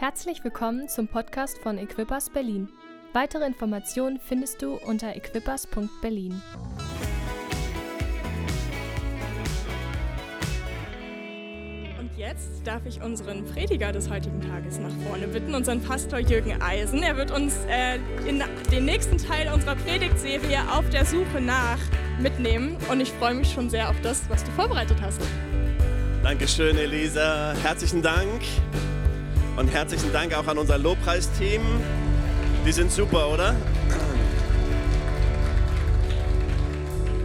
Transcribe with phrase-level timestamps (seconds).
[0.00, 2.70] Herzlich willkommen zum Podcast von Equippers Berlin.
[3.12, 6.40] Weitere Informationen findest du unter equippers.berlin.
[11.98, 16.62] Und jetzt darf ich unseren Prediger des heutigen Tages nach vorne bitten, unseren Pastor Jürgen
[16.62, 17.02] Eisen.
[17.02, 17.96] Er wird uns äh,
[18.26, 18.42] in
[18.72, 21.78] den nächsten Teil unserer Predigtserie auf der Suche nach
[22.18, 22.78] mitnehmen.
[22.90, 25.20] Und ich freue mich schon sehr auf das, was du vorbereitet hast.
[26.22, 27.52] Dankeschön, Elisa.
[27.62, 28.40] Herzlichen Dank.
[29.56, 31.60] Und herzlichen Dank auch an unser Lobpreisteam.
[32.66, 33.54] Die sind super, oder?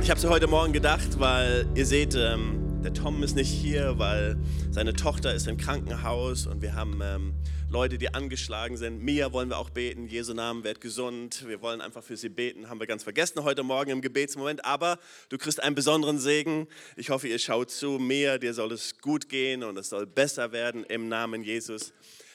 [0.01, 3.97] Ich habe so heute Morgen gedacht, weil ihr seht, ähm, der Tom ist nicht hier,
[3.97, 4.37] weil
[4.75, 7.33] seine Tochter ist im Krankenhaus und wir haben ähm,
[7.69, 9.01] Leute, die angeschlagen sind.
[9.01, 10.09] Mia wollen wir auch beten.
[10.09, 11.47] Jesu Namen wird gesund.
[11.47, 12.67] Wir wollen einfach für sie beten.
[12.67, 14.65] Haben wir ganz vergessen heute Morgen im Gebetsmoment.
[14.65, 16.67] Aber du kriegst einen besonderen Segen.
[16.97, 17.99] Ich hoffe, ihr schaut zu.
[17.99, 21.93] Mia, dir soll es gut gehen und es soll besser werden im Namen Jesus.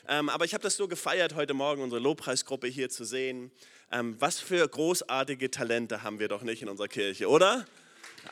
[0.09, 3.51] Ähm, aber ich habe das so gefeiert, heute Morgen unsere Lobpreisgruppe hier zu sehen.
[3.93, 7.67] Ähm, was für großartige Talente haben wir doch nicht in unserer Kirche, oder?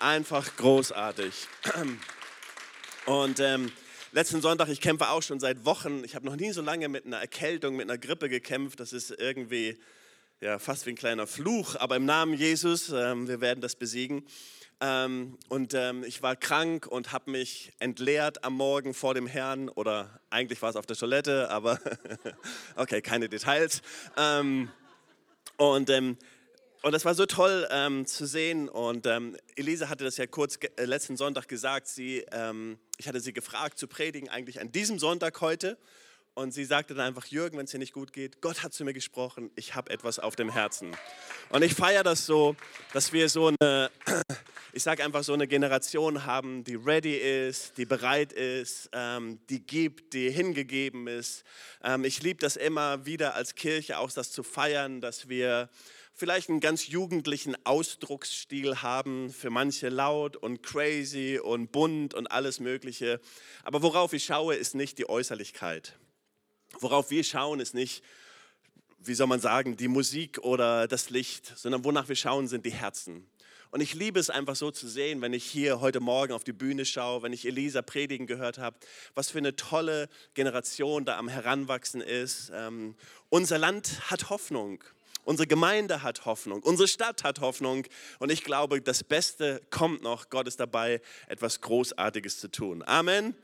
[0.00, 1.34] Einfach großartig.
[3.04, 3.70] Und ähm,
[4.12, 6.02] letzten Sonntag, ich kämpfe auch schon seit Wochen.
[6.04, 8.80] Ich habe noch nie so lange mit einer Erkältung, mit einer Grippe gekämpft.
[8.80, 9.78] Das ist irgendwie
[10.40, 11.76] ja, fast wie ein kleiner Fluch.
[11.76, 14.24] Aber im Namen Jesus, ähm, wir werden das besiegen.
[14.80, 19.68] Ähm, und ähm, ich war krank und habe mich entleert am Morgen vor dem Herrn
[19.68, 21.80] oder eigentlich war es auf der Toilette, aber
[22.76, 23.82] okay, keine Details.
[24.16, 24.70] Ähm,
[25.56, 26.16] und, ähm,
[26.82, 30.58] und das war so toll ähm, zu sehen und ähm, Elisa hatte das ja kurz
[30.76, 32.24] äh, letzten Sonntag gesagt, sie,
[32.98, 35.78] ich hatte sie gefragt zu predigen eigentlich an diesem Sonntag heute
[36.38, 38.84] und sie sagte dann einfach, Jürgen, wenn es dir nicht gut geht, Gott hat zu
[38.84, 40.96] mir gesprochen, ich habe etwas auf dem Herzen.
[41.50, 42.54] Und ich feiere das so,
[42.92, 43.90] dass wir so eine,
[44.72, 49.66] ich sage einfach so eine Generation haben, die ready ist, die bereit ist, ähm, die
[49.66, 51.42] gibt, die hingegeben ist.
[51.82, 55.68] Ähm, ich liebe das immer wieder als Kirche auch das zu feiern, dass wir
[56.18, 62.58] vielleicht einen ganz jugendlichen Ausdrucksstil haben, für manche laut und crazy und bunt und alles
[62.58, 63.20] Mögliche.
[63.62, 65.96] Aber worauf ich schaue, ist nicht die Äußerlichkeit.
[66.80, 68.02] Worauf wir schauen, ist nicht,
[68.98, 72.72] wie soll man sagen, die Musik oder das Licht, sondern wonach wir schauen, sind die
[72.72, 73.30] Herzen.
[73.70, 76.52] Und ich liebe es einfach so zu sehen, wenn ich hier heute Morgen auf die
[76.52, 78.76] Bühne schaue, wenn ich Elisa predigen gehört habe,
[79.14, 82.50] was für eine tolle Generation da am Heranwachsen ist.
[82.54, 82.96] Ähm,
[83.28, 84.82] unser Land hat Hoffnung.
[85.28, 87.86] Unsere Gemeinde hat Hoffnung, unsere Stadt hat Hoffnung
[88.18, 90.30] und ich glaube, das Beste kommt noch.
[90.30, 92.82] Gott ist dabei, etwas Großartiges zu tun.
[92.82, 93.36] Amen.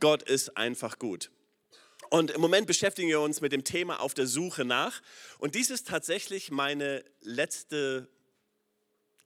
[0.00, 1.30] Gott ist einfach gut.
[2.10, 5.00] Und im Moment beschäftigen wir uns mit dem Thema auf der Suche nach.
[5.38, 8.10] Und dies ist tatsächlich meine letzte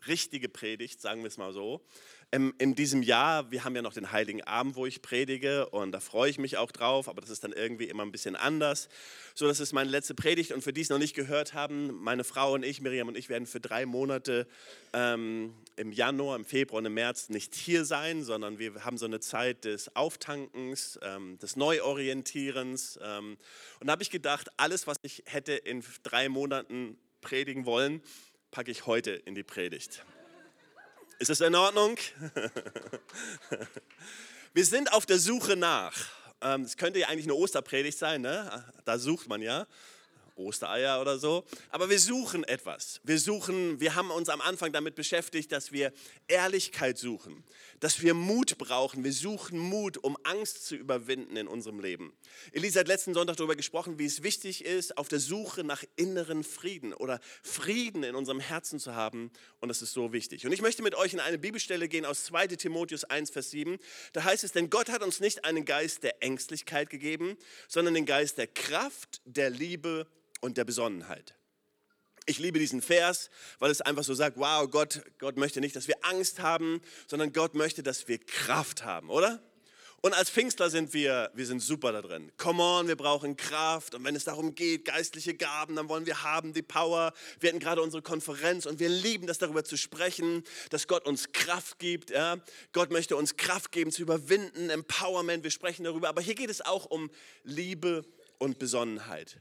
[0.06, 1.84] richtige Predigt, sagen wir es mal so
[2.34, 6.00] in diesem Jahr, wir haben ja noch den Heiligen Abend, wo ich predige und da
[6.00, 8.88] freue ich mich auch drauf, aber das ist dann irgendwie immer ein bisschen anders.
[9.34, 12.24] So, das ist meine letzte Predigt und für die es noch nicht gehört haben, meine
[12.24, 14.48] Frau und ich, Miriam und ich, werden für drei Monate
[14.92, 19.06] ähm, im Januar, im Februar und im März nicht hier sein, sondern wir haben so
[19.06, 22.98] eine Zeit des Auftankens, ähm, des Neuorientierens.
[23.02, 23.36] Ähm,
[23.80, 28.02] und da habe ich gedacht, alles, was ich hätte in drei Monaten predigen wollen,
[28.50, 30.04] packe ich heute in die Predigt.
[31.18, 31.96] Ist das in Ordnung?
[34.52, 35.94] Wir sind auf der Suche nach.
[36.40, 38.64] Ähm, es könnte ja eigentlich eine Osterpredigt sein, ne?
[38.84, 39.66] da sucht man ja.
[40.36, 41.44] Ostereier oder so.
[41.70, 43.00] Aber wir suchen etwas.
[43.04, 45.92] Wir suchen, wir haben uns am Anfang damit beschäftigt, dass wir
[46.26, 47.44] Ehrlichkeit suchen,
[47.84, 49.04] dass wir Mut brauchen.
[49.04, 52.14] Wir suchen Mut, um Angst zu überwinden in unserem Leben.
[52.52, 56.44] Elisa hat letzten Sonntag darüber gesprochen, wie es wichtig ist, auf der Suche nach inneren
[56.44, 59.30] Frieden oder Frieden in unserem Herzen zu haben.
[59.60, 60.46] Und das ist so wichtig.
[60.46, 63.76] Und ich möchte mit euch in eine Bibelstelle gehen aus 2 Timotheus 1, Vers 7.
[64.14, 67.36] Da heißt es, denn Gott hat uns nicht einen Geist der Ängstlichkeit gegeben,
[67.68, 70.06] sondern den Geist der Kraft, der Liebe
[70.40, 71.34] und der Besonnenheit.
[72.26, 75.88] Ich liebe diesen Vers, weil es einfach so sagt, wow, Gott, Gott möchte nicht, dass
[75.88, 79.42] wir Angst haben, sondern Gott möchte, dass wir Kraft haben, oder?
[80.04, 82.30] Und als Pfingstler sind wir, wir sind super da drin.
[82.36, 83.94] Come on, wir brauchen Kraft.
[83.94, 87.14] Und wenn es darum geht, geistliche Gaben, dann wollen wir haben die Power.
[87.40, 91.32] Wir hatten gerade unsere Konferenz und wir lieben das darüber zu sprechen, dass Gott uns
[91.32, 92.10] Kraft gibt.
[92.10, 92.36] Ja?
[92.74, 95.42] Gott möchte uns Kraft geben zu überwinden, Empowerment.
[95.42, 96.10] Wir sprechen darüber.
[96.10, 97.10] Aber hier geht es auch um
[97.42, 98.04] Liebe
[98.36, 99.40] und Besonnenheit.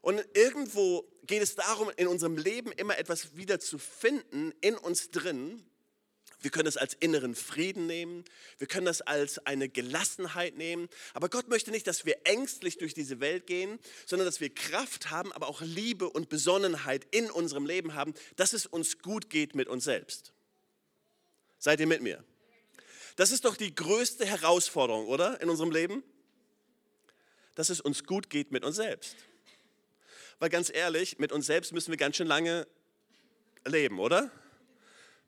[0.00, 5.10] Und irgendwo geht es darum, in unserem Leben immer etwas wieder zu finden in uns
[5.10, 5.64] drin.
[6.40, 8.24] Wir können es als inneren Frieden nehmen,
[8.58, 10.88] wir können das als eine Gelassenheit nehmen.
[11.12, 15.10] Aber Gott möchte nicht, dass wir ängstlich durch diese Welt gehen, sondern dass wir Kraft
[15.10, 19.56] haben, aber auch Liebe und Besonnenheit in unserem Leben haben, dass es uns gut geht
[19.56, 20.32] mit uns selbst.
[21.58, 22.22] Seid ihr mit mir?
[23.16, 25.40] Das ist doch die größte Herausforderung, oder?
[25.40, 26.04] In unserem Leben
[27.58, 29.16] dass es uns gut geht mit uns selbst.
[30.38, 32.66] Weil ganz ehrlich, mit uns selbst müssen wir ganz schön lange
[33.66, 34.30] leben, oder?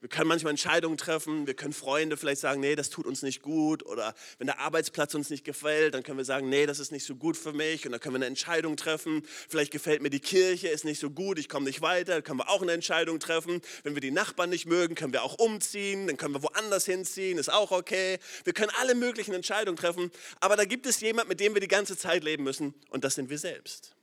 [0.01, 3.43] Wir können manchmal Entscheidungen treffen, wir können Freunde vielleicht sagen, nee, das tut uns nicht
[3.43, 3.85] gut.
[3.85, 7.05] Oder wenn der Arbeitsplatz uns nicht gefällt, dann können wir sagen, nee, das ist nicht
[7.05, 7.85] so gut für mich.
[7.85, 9.23] Und dann können wir eine Entscheidung treffen.
[9.27, 12.15] Vielleicht gefällt mir die Kirche, ist nicht so gut, ich komme nicht weiter.
[12.15, 13.61] Dann können wir auch eine Entscheidung treffen.
[13.83, 16.07] Wenn wir die Nachbarn nicht mögen, können wir auch umziehen.
[16.07, 18.19] Dann können wir woanders hinziehen, ist auch okay.
[18.45, 20.11] Wir können alle möglichen Entscheidungen treffen.
[20.41, 22.73] Aber da gibt es jemand, mit dem wir die ganze Zeit leben müssen.
[22.89, 23.95] Und das sind wir selbst.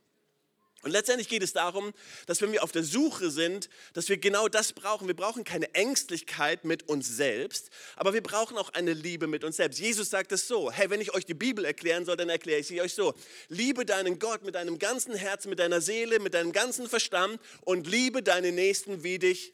[0.82, 1.92] Und letztendlich geht es darum,
[2.26, 5.08] dass wenn wir auf der Suche sind, dass wir genau das brauchen.
[5.08, 9.56] Wir brauchen keine Ängstlichkeit mit uns selbst, aber wir brauchen auch eine Liebe mit uns
[9.56, 9.80] selbst.
[9.80, 12.68] Jesus sagt es so, hey, wenn ich euch die Bibel erklären soll, dann erkläre ich
[12.68, 13.14] sie euch so.
[13.48, 17.88] Liebe deinen Gott mit deinem ganzen Herzen, mit deiner Seele, mit deinem ganzen Verstand und
[17.88, 19.52] liebe deine Nächsten wie dich.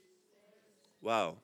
[1.00, 1.38] Wow.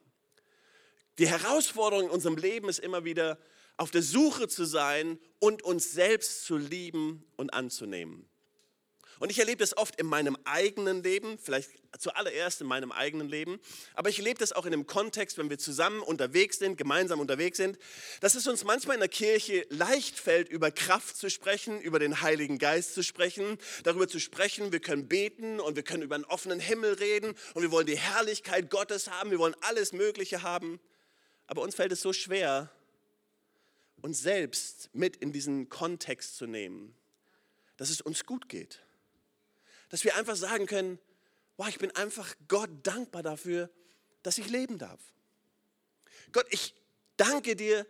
[1.18, 3.38] Die Herausforderung in unserem Leben ist immer wieder,
[3.78, 8.29] auf der Suche zu sein und uns selbst zu lieben und anzunehmen.
[9.20, 13.60] Und ich erlebe das oft in meinem eigenen Leben, vielleicht zuallererst in meinem eigenen Leben,
[13.92, 17.58] aber ich erlebe das auch in dem Kontext, wenn wir zusammen unterwegs sind, gemeinsam unterwegs
[17.58, 17.78] sind,
[18.22, 22.22] dass es uns manchmal in der Kirche leicht fällt, über Kraft zu sprechen, über den
[22.22, 26.24] Heiligen Geist zu sprechen, darüber zu sprechen, wir können beten und wir können über einen
[26.24, 30.80] offenen Himmel reden und wir wollen die Herrlichkeit Gottes haben, wir wollen alles Mögliche haben.
[31.46, 32.72] Aber uns fällt es so schwer,
[34.00, 36.94] uns selbst mit in diesen Kontext zu nehmen,
[37.76, 38.80] dass es uns gut geht
[39.90, 40.98] dass wir einfach sagen können,
[41.56, 43.68] wow, ich bin einfach Gott dankbar dafür,
[44.22, 45.00] dass ich leben darf.
[46.32, 46.74] Gott, ich
[47.16, 47.86] danke dir,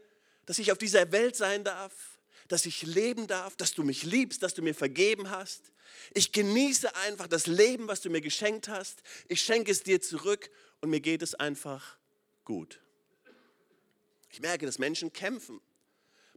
[0.47, 2.19] dass ich auf dieser Welt sein darf,
[2.49, 5.73] dass ich leben darf, dass du mich liebst, dass du mir vergeben hast.
[6.15, 9.03] Ich genieße einfach das Leben, was du mir geschenkt hast.
[9.29, 10.51] Ich schenke es dir zurück
[10.81, 11.99] und mir geht es einfach
[12.45, 12.81] gut.
[14.31, 15.61] Ich merke, dass Menschen kämpfen.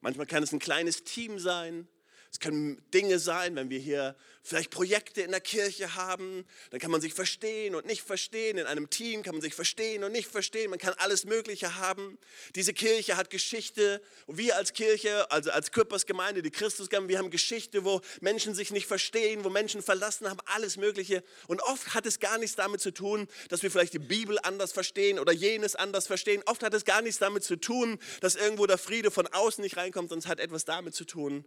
[0.01, 1.87] Manchmal kann es ein kleines Team sein.
[2.33, 6.89] Es können Dinge sein, wenn wir hier vielleicht Projekte in der Kirche haben, dann kann
[6.89, 8.57] man sich verstehen und nicht verstehen.
[8.57, 10.71] In einem Team kann man sich verstehen und nicht verstehen.
[10.71, 12.17] Man kann alles Mögliche haben.
[12.55, 14.01] Diese Kirche hat Geschichte.
[14.25, 18.71] Und wir als Kirche, also als Körpersgemeinde, die Christusgemeinde, wir haben Geschichte, wo Menschen sich
[18.71, 21.23] nicht verstehen, wo Menschen verlassen haben, alles Mögliche.
[21.47, 24.71] Und oft hat es gar nichts damit zu tun, dass wir vielleicht die Bibel anders
[24.73, 26.41] verstehen oder jenes anders verstehen.
[26.47, 29.77] Oft hat es gar nichts damit zu tun, dass irgendwo der Friede von außen nicht
[29.77, 31.45] reinkommt, sondern es hat etwas damit zu tun,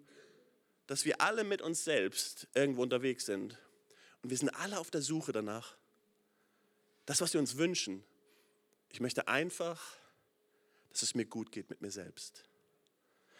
[0.86, 3.58] dass wir alle mit uns selbst irgendwo unterwegs sind.
[4.22, 5.76] Und wir sind alle auf der Suche danach.
[7.06, 8.04] Das, was wir uns wünschen.
[8.90, 9.96] Ich möchte einfach,
[10.90, 12.44] dass es mir gut geht mit mir selbst.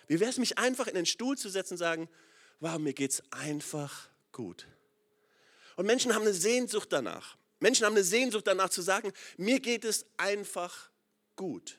[0.07, 2.09] Wie wäre es, mich einfach in den Stuhl zu setzen und sagen,
[2.61, 4.67] wow, mir geht es einfach gut.
[5.77, 7.37] Und Menschen haben eine Sehnsucht danach.
[7.61, 10.91] Menschen haben eine Sehnsucht danach zu sagen, mir geht es einfach
[11.37, 11.79] gut.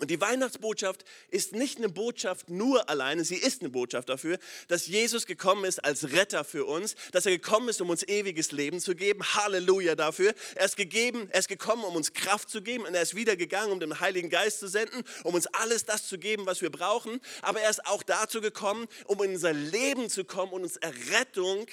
[0.00, 4.38] Und die Weihnachtsbotschaft ist nicht eine Botschaft nur alleine, sie ist eine Botschaft dafür,
[4.68, 8.50] dass Jesus gekommen ist als Retter für uns, dass er gekommen ist, um uns ewiges
[8.50, 9.22] Leben zu geben.
[9.22, 10.34] Halleluja dafür.
[10.54, 13.36] Er ist gegeben, er ist gekommen, um uns Kraft zu geben und er ist wieder
[13.36, 16.70] gegangen, um den Heiligen Geist zu senden, um uns alles das zu geben, was wir
[16.70, 17.20] brauchen.
[17.42, 21.66] Aber er ist auch dazu gekommen, um in unser Leben zu kommen und uns Errettung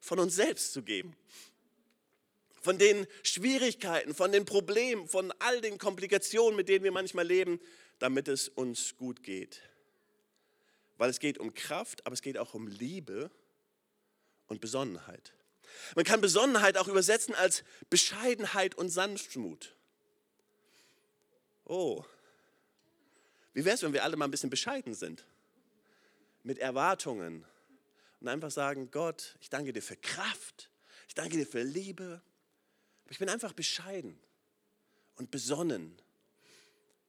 [0.00, 1.16] von uns selbst zu geben
[2.60, 7.60] von den Schwierigkeiten, von den Problemen, von all den Komplikationen, mit denen wir manchmal leben,
[7.98, 9.62] damit es uns gut geht.
[10.98, 13.30] Weil es geht um Kraft, aber es geht auch um Liebe
[14.46, 15.32] und Besonnenheit.
[15.94, 19.74] Man kann Besonnenheit auch übersetzen als Bescheidenheit und Sanftmut.
[21.64, 22.04] Oh,
[23.52, 25.24] wie wäre es, wenn wir alle mal ein bisschen bescheiden sind?
[26.42, 27.44] Mit Erwartungen
[28.20, 30.70] und einfach sagen, Gott, ich danke dir für Kraft,
[31.08, 32.22] ich danke dir für Liebe,
[33.10, 34.18] ich bin einfach bescheiden
[35.16, 36.00] und besonnen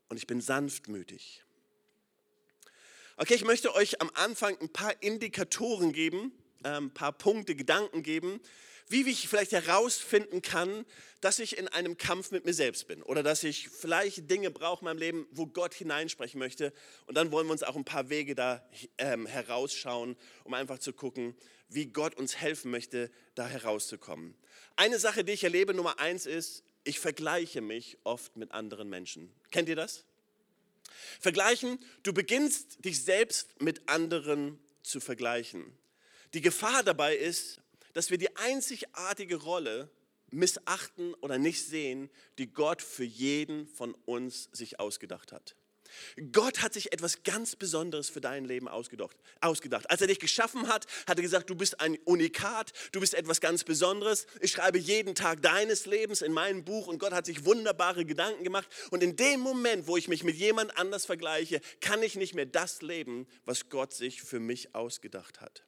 [0.10, 1.44] und ich bin sanftmütig.
[3.16, 8.04] Okay, ich möchte euch am Anfang ein paar Indikatoren geben, ein ähm, paar Punkte, Gedanken
[8.04, 8.42] geben,
[8.88, 10.86] wie ich vielleicht herausfinden kann,
[11.22, 14.82] dass ich in einem Kampf mit mir selbst bin oder dass ich vielleicht Dinge brauche
[14.82, 16.74] in meinem Leben, wo Gott hineinsprechen möchte.
[17.06, 20.94] Und dann wollen wir uns auch ein paar Wege da ähm, herausschauen, um einfach zu
[20.94, 21.36] gucken,
[21.70, 24.36] wie Gott uns helfen möchte, da herauszukommen.
[24.76, 29.32] Eine Sache, die ich erlebe, Nummer eins ist, ich vergleiche mich oft mit anderen Menschen.
[29.52, 30.04] Kennt ihr das?
[31.20, 35.78] Vergleichen, du beginnst dich selbst mit anderen zu vergleichen.
[36.34, 37.61] Die Gefahr dabei ist,
[37.94, 39.90] dass wir die einzigartige Rolle
[40.32, 45.56] missachten oder nicht sehen, die Gott für jeden von uns sich ausgedacht hat.
[46.32, 49.18] Gott hat sich etwas ganz Besonderes für dein Leben ausgedacht.
[49.42, 49.90] ausgedacht.
[49.90, 53.42] Als er dich geschaffen hat, hat er gesagt, du bist ein Unikat, du bist etwas
[53.42, 54.26] ganz Besonderes.
[54.40, 58.44] Ich schreibe jeden Tag deines Lebens in mein Buch und Gott hat sich wunderbare Gedanken
[58.44, 58.70] gemacht.
[58.92, 62.46] Und in dem Moment, wo ich mich mit jemand anders vergleiche, kann ich nicht mehr
[62.46, 65.64] das leben, was Gott sich für mich ausgedacht hat.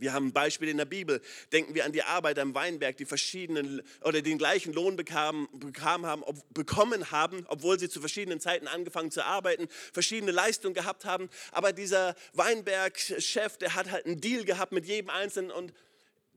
[0.00, 1.20] Wir haben Beispiele in der Bibel.
[1.52, 6.06] Denken wir an die Arbeiter im Weinberg, die verschiedenen oder den gleichen Lohn bekamen, bekamen
[6.06, 11.04] haben, ob, bekommen haben, obwohl sie zu verschiedenen Zeiten angefangen zu arbeiten, verschiedene Leistungen gehabt
[11.04, 11.28] haben.
[11.52, 15.72] Aber dieser Weinberg-Chef, der hat halt einen Deal gehabt mit jedem Einzelnen und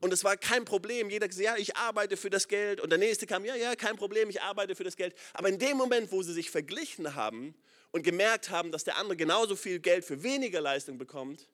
[0.00, 1.08] und es war kein Problem.
[1.08, 2.78] Jeder gesagt, ja, ich arbeite für das Geld.
[2.78, 5.14] Und der nächste kam, ja, ja, kein Problem, ich arbeite für das Geld.
[5.32, 7.54] Aber in dem Moment, wo sie sich verglichen haben
[7.90, 11.48] und gemerkt haben, dass der andere genauso viel Geld für weniger Leistung bekommt,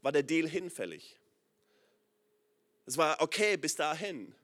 [0.00, 1.18] war der Deal hinfällig.
[2.88, 4.34] Es war okay bis dahin.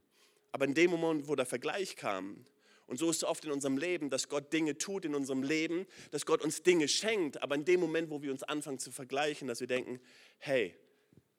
[0.52, 2.44] Aber in dem Moment, wo der Vergleich kam,
[2.86, 5.86] und so ist es oft in unserem Leben, dass Gott Dinge tut in unserem Leben,
[6.10, 9.48] dass Gott uns Dinge schenkt, aber in dem Moment, wo wir uns anfangen zu vergleichen,
[9.48, 9.98] dass wir denken,
[10.36, 10.74] hey,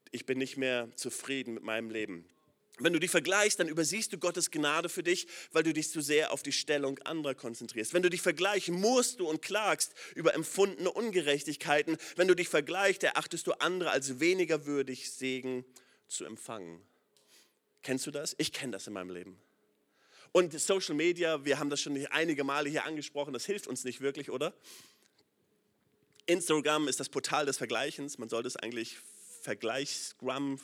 [0.10, 2.26] ich bin nicht mehr zufrieden mit meinem Leben.
[2.80, 6.02] Wenn du dich vergleichst, dann übersiehst du Gottes Gnade für dich, weil du dich zu
[6.02, 7.94] sehr auf die Stellung anderer konzentrierst.
[7.94, 11.98] Wenn du dich vergleichst, musst du und klagst über empfundene Ungerechtigkeiten.
[12.16, 15.64] Wenn du dich vergleichst, erachtest du andere als weniger würdig, Segen
[16.08, 16.82] zu empfangen.
[17.86, 18.34] Kennst du das?
[18.39, 19.39] Ich kenne das in meinem Leben.
[20.32, 24.01] Und Social Media, wir haben das schon einige Male hier angesprochen, das hilft uns nicht
[24.01, 24.56] wirklich, oder?
[26.25, 28.18] Instagram ist das Portal des Vergleichens.
[28.18, 28.98] Man sollte es eigentlich
[29.46, 30.60] Vergleichsgram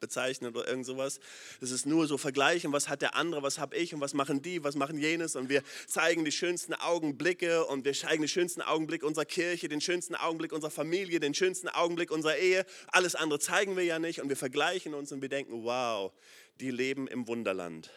[0.00, 1.18] bezeichnen oder irgend sowas.
[1.60, 4.40] Das ist nur so vergleichen, was hat der andere, was habe ich und was machen
[4.40, 5.34] die, was machen jenes.
[5.34, 9.80] Und wir zeigen die schönsten Augenblicke und wir zeigen den schönsten Augenblick unserer Kirche, den
[9.80, 12.64] schönsten Augenblick unserer Familie, den schönsten Augenblick unserer Ehe.
[12.86, 16.12] Alles andere zeigen wir ja nicht und wir vergleichen uns und wir denken, wow,
[16.60, 17.90] die leben im Wunderland.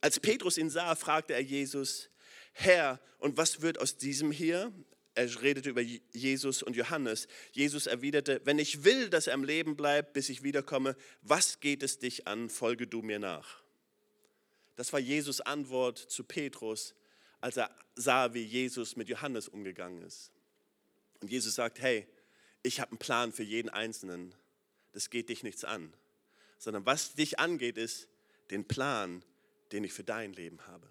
[0.00, 2.08] Als Petrus ihn sah, fragte er Jesus,
[2.52, 4.72] Herr, und was wird aus diesem hier?
[5.20, 7.28] Er redete über Jesus und Johannes.
[7.52, 11.82] Jesus erwiderte, wenn ich will, dass er am Leben bleibt, bis ich wiederkomme, was geht
[11.82, 13.62] es dich an, folge du mir nach.
[14.76, 16.94] Das war Jesus Antwort zu Petrus,
[17.40, 20.32] als er sah, wie Jesus mit Johannes umgegangen ist.
[21.20, 22.06] Und Jesus sagt, hey,
[22.62, 24.34] ich habe einen Plan für jeden Einzelnen.
[24.92, 25.92] Das geht dich nichts an.
[26.58, 28.08] Sondern was dich angeht, ist
[28.50, 29.24] den Plan,
[29.72, 30.89] den ich für dein Leben habe.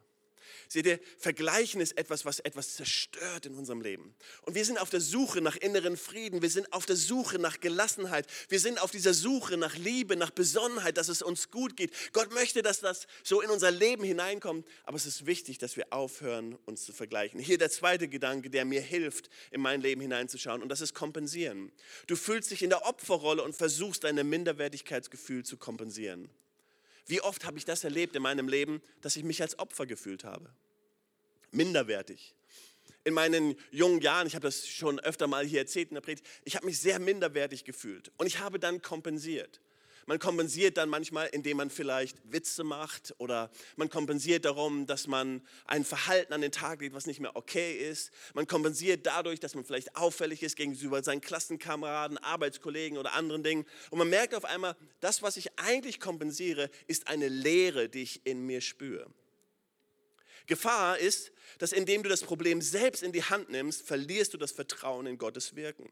[0.68, 4.15] Seht ihr, Vergleichen ist etwas, was etwas zerstört in unserem Leben.
[4.44, 7.60] Und wir sind auf der Suche nach inneren Frieden, wir sind auf der Suche nach
[7.60, 11.91] Gelassenheit, wir sind auf dieser Suche nach Liebe, nach Besonnenheit, dass es uns gut geht.
[12.13, 15.91] Gott möchte, dass das so in unser Leben hineinkommt, aber es ist wichtig, dass wir
[15.91, 17.39] aufhören, uns zu vergleichen.
[17.39, 21.72] Hier der zweite Gedanke, der mir hilft, in mein Leben hineinzuschauen, und das ist kompensieren.
[22.08, 26.29] Du fühlst dich in der Opferrolle und versuchst, dein Minderwertigkeitsgefühl zu kompensieren.
[27.10, 30.24] Wie oft habe ich das erlebt in meinem Leben, dass ich mich als Opfer gefühlt
[30.24, 30.54] habe?
[31.50, 32.36] Minderwertig.
[33.04, 36.24] In meinen jungen Jahren, ich habe das schon öfter mal hier erzählt in der Predigt,
[36.46, 39.60] ich habe mich sehr minderwertig gefühlt und ich habe dann kompensiert.
[40.06, 45.41] Man kompensiert dann manchmal, indem man vielleicht Witze macht oder man kompensiert darum, dass man
[45.65, 48.12] ein Verhalten an den Tag legt, was nicht mehr okay ist.
[48.34, 53.65] Man kompensiert dadurch, dass man vielleicht auffällig ist gegenüber seinen Klassenkameraden, Arbeitskollegen oder anderen Dingen.
[53.89, 58.25] Und man merkt auf einmal, das, was ich eigentlich kompensiere, ist eine Leere, die ich
[58.25, 59.08] in mir spüre.
[60.50, 64.51] Gefahr ist, dass indem du das Problem selbst in die Hand nimmst, verlierst du das
[64.51, 65.89] Vertrauen in Gottes Wirken.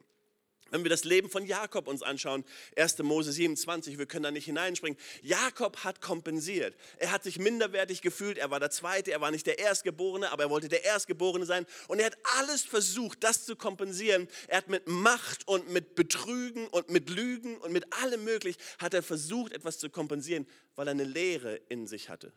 [0.72, 2.44] Wenn wir das Leben von Jakob uns anschauen,
[2.76, 3.00] 1.
[3.00, 4.98] Mose 27, wir können da nicht hineinspringen.
[5.22, 6.76] Jakob hat kompensiert.
[6.98, 8.38] Er hat sich minderwertig gefühlt.
[8.38, 11.66] Er war der Zweite, er war nicht der Erstgeborene, aber er wollte der Erstgeborene sein.
[11.88, 14.28] Und er hat alles versucht, das zu kompensieren.
[14.48, 18.94] Er hat mit Macht und mit Betrügen und mit Lügen und mit allem Möglichen hat
[18.94, 22.34] er versucht, etwas zu kompensieren, weil er eine Leere in sich hatte.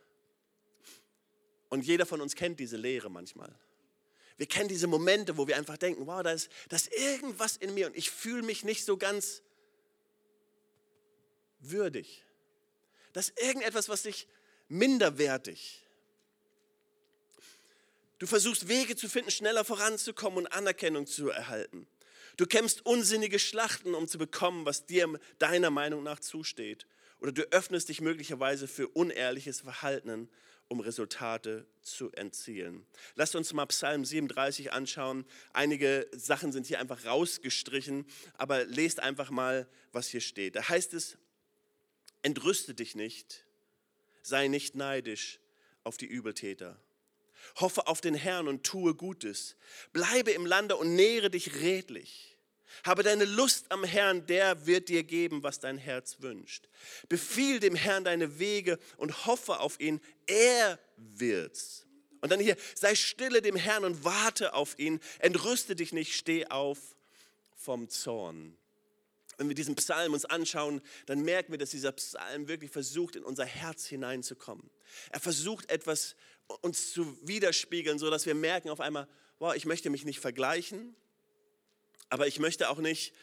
[1.69, 3.55] Und jeder von uns kennt diese Leere manchmal.
[4.41, 7.75] Wir kennen diese Momente, wo wir einfach denken, wow, da ist, da ist irgendwas in
[7.75, 9.43] mir und ich fühle mich nicht so ganz
[11.59, 12.25] würdig.
[13.13, 14.27] Das ist irgendetwas, was dich
[14.71, 15.87] minderwertig.
[18.19, 21.87] Du versuchst Wege zu finden, schneller voranzukommen und Anerkennung zu erhalten.
[22.39, 26.87] Du kämpfst unsinnige Schlachten, um zu bekommen, was dir deiner Meinung nach zusteht.
[27.21, 30.31] Oder du öffnest dich möglicherweise für unehrliches Verhalten
[30.71, 32.87] um Resultate zu erzielen.
[33.17, 35.27] Lasst uns mal Psalm 37 anschauen.
[35.53, 38.07] Einige Sachen sind hier einfach rausgestrichen,
[38.39, 40.55] aber lest einfach mal, was hier steht.
[40.55, 41.19] Da heißt es,
[42.23, 43.45] entrüste dich nicht,
[44.23, 45.41] sei nicht neidisch
[45.83, 46.81] auf die Übeltäter.
[47.57, 49.57] Hoffe auf den Herrn und tue Gutes.
[49.93, 52.30] Bleibe im Lande und nähre dich redlich.
[52.85, 56.69] Habe deine Lust am Herrn, der wird dir geben, was dein Herz wünscht.
[57.09, 61.87] Befiehl dem Herrn deine Wege und hoffe auf ihn, er wird's.
[62.21, 66.47] Und dann hier, sei stille dem Herrn und warte auf ihn, entrüste dich nicht, steh
[66.47, 66.79] auf
[67.57, 68.57] vom Zorn.
[69.39, 73.25] Wenn wir diesen Psalm uns anschauen, dann merken wir, dass dieser Psalm wirklich versucht, in
[73.25, 74.71] unser Herz hineinzukommen.
[75.11, 76.15] Er versucht etwas
[76.61, 79.09] uns zu widerspiegeln, sodass wir merken auf einmal,
[79.39, 80.95] wow, ich möchte mich nicht vergleichen,
[82.11, 83.15] aber ich möchte auch nicht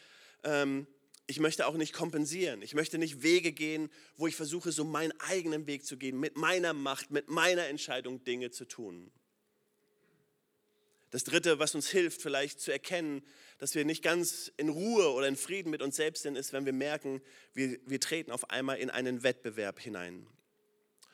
[0.44, 0.86] ähm,
[1.30, 2.62] ich möchte auch nicht kompensieren.
[2.62, 6.38] Ich möchte nicht Wege gehen, wo ich versuche, so meinen eigenen Weg zu gehen, mit
[6.38, 9.12] meiner Macht, mit meiner Entscheidung Dinge zu tun.
[11.10, 13.22] Das Dritte, was uns hilft, vielleicht zu erkennen,
[13.58, 16.64] dass wir nicht ganz in Ruhe oder in Frieden mit uns selbst sind, ist, wenn
[16.64, 17.20] wir merken,
[17.52, 20.26] wir, wir treten auf einmal in einen Wettbewerb hinein.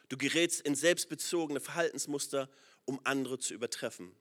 [0.08, 2.48] Du gerätst in selbstbezogene Verhaltensmuster,
[2.84, 4.14] um andere zu übertreffen.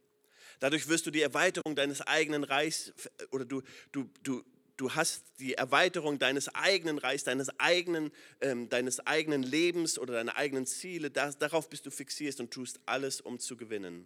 [0.64, 2.94] Dadurch wirst du die Erweiterung deines eigenen Reichs
[3.32, 4.46] oder du, du, du,
[4.78, 10.38] du hast die Erweiterung deines eigenen Reichs, deines eigenen, ähm, deines eigenen Lebens oder deiner
[10.38, 11.12] eigenen Ziele.
[11.12, 14.06] Das, darauf bist du fixiert und tust alles, um zu gewinnen.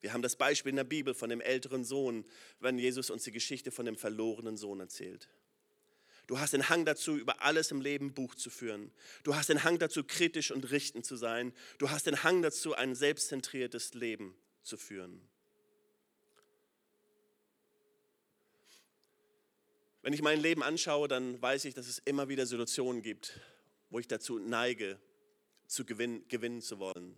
[0.00, 2.24] Wir haben das Beispiel in der Bibel von dem älteren Sohn,
[2.58, 5.28] wenn Jesus uns die Geschichte von dem verlorenen Sohn erzählt.
[6.26, 8.90] Du hast den Hang dazu, über alles im Leben Buch zu führen.
[9.22, 11.52] Du hast den Hang dazu, kritisch und richtend zu sein.
[11.78, 15.20] Du hast den Hang dazu, ein selbstzentriertes Leben zu führen.
[20.02, 23.40] Wenn ich mein Leben anschaue, dann weiß ich, dass es immer wieder Situationen gibt,
[23.88, 24.98] wo ich dazu neige,
[25.66, 27.16] zu gewinnen, gewinnen zu wollen.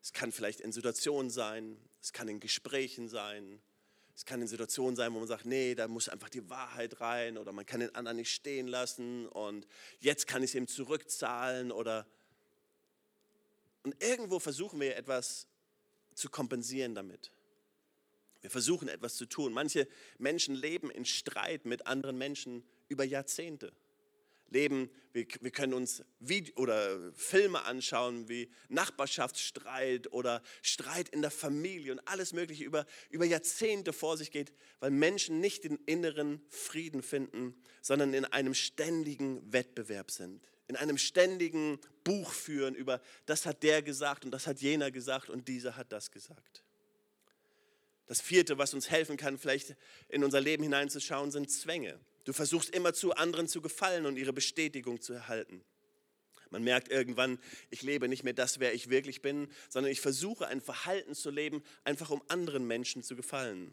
[0.00, 3.60] Es kann vielleicht in Situationen sein, es kann in Gesprächen sein,
[4.14, 7.36] es kann in Situationen sein, wo man sagt, nee, da muss einfach die Wahrheit rein
[7.36, 9.66] oder man kann den anderen nicht stehen lassen und
[10.00, 12.06] jetzt kann ich es ihm zurückzahlen oder
[13.82, 15.46] und irgendwo versuchen wir etwas
[16.18, 17.32] zu kompensieren damit.
[18.40, 19.52] Wir versuchen etwas zu tun.
[19.52, 23.72] Manche Menschen leben in Streit mit anderen Menschen über Jahrzehnte.
[24.50, 31.30] Leben, wir, wir können uns Video oder Filme anschauen wie Nachbarschaftsstreit oder Streit in der
[31.30, 36.40] Familie und alles Mögliche über, über Jahrzehnte vor sich geht, weil Menschen nicht den inneren
[36.48, 43.44] Frieden finden, sondern in einem ständigen Wettbewerb sind in einem ständigen Buch führen über, das
[43.44, 46.64] hat der gesagt und das hat jener gesagt und dieser hat das gesagt.
[48.06, 49.76] Das vierte, was uns helfen kann, vielleicht
[50.08, 52.00] in unser Leben hineinzuschauen, sind Zwänge.
[52.24, 55.62] Du versuchst immer zu anderen zu gefallen und ihre Bestätigung zu erhalten.
[56.48, 60.46] Man merkt irgendwann, ich lebe nicht mehr das, wer ich wirklich bin, sondern ich versuche
[60.46, 63.70] ein Verhalten zu leben, einfach um anderen Menschen zu gefallen.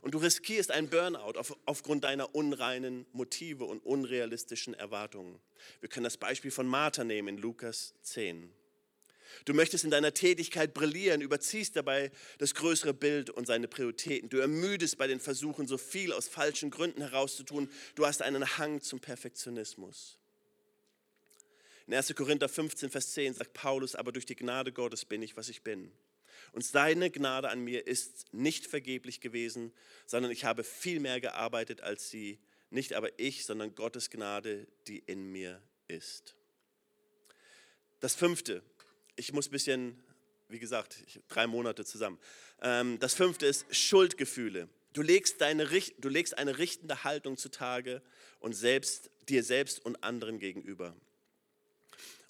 [0.00, 5.38] Und du riskierst ein Burnout auf, aufgrund deiner unreinen Motive und unrealistischen Erwartungen.
[5.80, 8.52] Wir können das Beispiel von Martha nehmen in Lukas 10.
[9.44, 14.28] Du möchtest in deiner Tätigkeit brillieren, überziehst dabei das größere Bild und seine Prioritäten.
[14.28, 17.70] Du ermüdest bei den Versuchen, so viel aus falschen Gründen herauszutun.
[17.94, 20.18] Du hast einen Hang zum Perfektionismus.
[21.86, 22.14] In 1.
[22.14, 25.62] Korinther 15, Vers 10 sagt Paulus, aber durch die Gnade Gottes bin ich, was ich
[25.62, 25.90] bin.
[26.52, 29.72] Und seine Gnade an mir ist nicht vergeblich gewesen,
[30.06, 32.38] sondern ich habe viel mehr gearbeitet als sie.
[32.70, 36.34] Nicht aber ich, sondern Gottes Gnade, die in mir ist.
[38.00, 38.62] Das fünfte,
[39.16, 40.02] ich muss ein bisschen,
[40.48, 42.18] wie gesagt, drei Monate zusammen.
[42.62, 44.68] Ähm, das fünfte ist Schuldgefühle.
[44.92, 45.66] Du legst, deine,
[45.98, 48.02] du legst eine richtende Haltung zutage
[48.40, 50.94] und selbst, dir selbst und anderen gegenüber.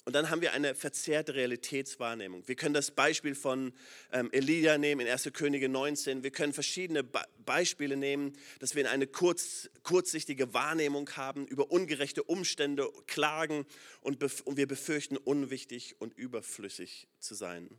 [0.09, 2.47] Und dann haben wir eine verzerrte Realitätswahrnehmung.
[2.47, 3.73] Wir können das Beispiel von
[4.11, 5.29] ähm, Elia nehmen in 1.
[5.33, 6.23] Könige 19.
[6.23, 12.23] Wir können verschiedene Be Beispiele nehmen, dass wir eine kurz, kurzsichtige Wahrnehmung haben, über ungerechte
[12.23, 13.67] Umstände klagen
[14.01, 17.69] und, und wir befürchten, unwichtig und überflüssig zu sein.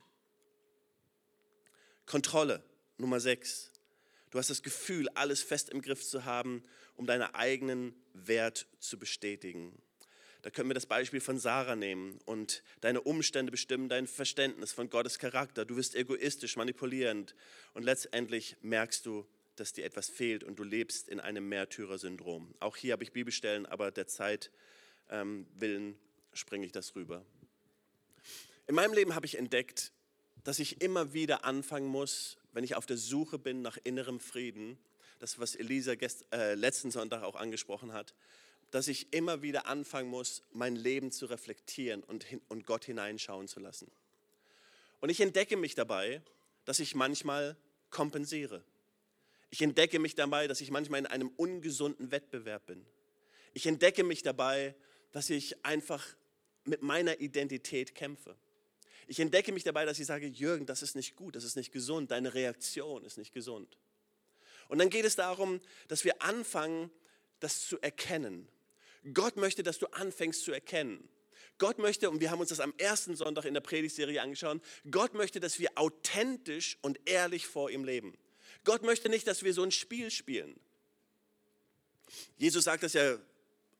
[2.06, 2.62] Kontrolle,
[2.96, 3.72] Nummer 6.
[4.30, 6.62] Du hast das Gefühl, alles fest im Griff zu haben,
[6.94, 9.82] um deinen eigenen Wert zu bestätigen.
[10.42, 14.88] Da können wir das Beispiel von Sarah nehmen und deine Umstände bestimmen dein Verständnis von
[14.88, 15.66] Gottes Charakter.
[15.66, 17.34] Du wirst egoistisch, manipulierend
[17.74, 19.26] und letztendlich merkst du,
[19.56, 22.54] dass dir etwas fehlt und du lebst in einem Märtyrersyndrom.
[22.60, 24.50] Auch hier habe ich Bibelstellen, aber der Zeit
[25.10, 25.98] ähm, willen
[26.32, 27.22] springe ich das rüber.
[28.66, 29.92] In meinem Leben habe ich entdeckt,
[30.44, 34.78] dass ich immer wieder anfangen muss, wenn ich auf der Suche bin nach innerem Frieden,
[35.18, 38.14] das, was Elisa gest, äh, letzten Sonntag auch angesprochen hat,
[38.70, 43.60] dass ich immer wieder anfangen muss, mein Leben zu reflektieren und, und Gott hineinschauen zu
[43.60, 43.90] lassen.
[45.00, 46.22] Und ich entdecke mich dabei,
[46.64, 47.56] dass ich manchmal
[47.90, 48.62] kompensiere.
[49.50, 52.86] Ich entdecke mich dabei, dass ich manchmal in einem ungesunden Wettbewerb bin.
[53.52, 54.76] Ich entdecke mich dabei,
[55.10, 56.06] dass ich einfach
[56.64, 58.36] mit meiner Identität kämpfe.
[59.08, 61.72] Ich entdecke mich dabei, dass ich sage, Jürgen, das ist nicht gut, das ist nicht
[61.72, 63.76] gesund, deine Reaktion ist nicht gesund.
[64.68, 66.92] Und dann geht es darum, dass wir anfangen,
[67.40, 68.46] das zu erkennen
[69.14, 71.08] Gott möchte, dass du anfängst zu erkennen.
[71.58, 75.14] Gott möchte, und wir haben uns das am ersten Sonntag in der Predigtserie angeschaut, Gott
[75.14, 78.16] möchte, dass wir authentisch und ehrlich vor ihm leben.
[78.64, 80.58] Gott möchte nicht, dass wir so ein Spiel spielen.
[82.38, 83.18] Jesus sagt das ja,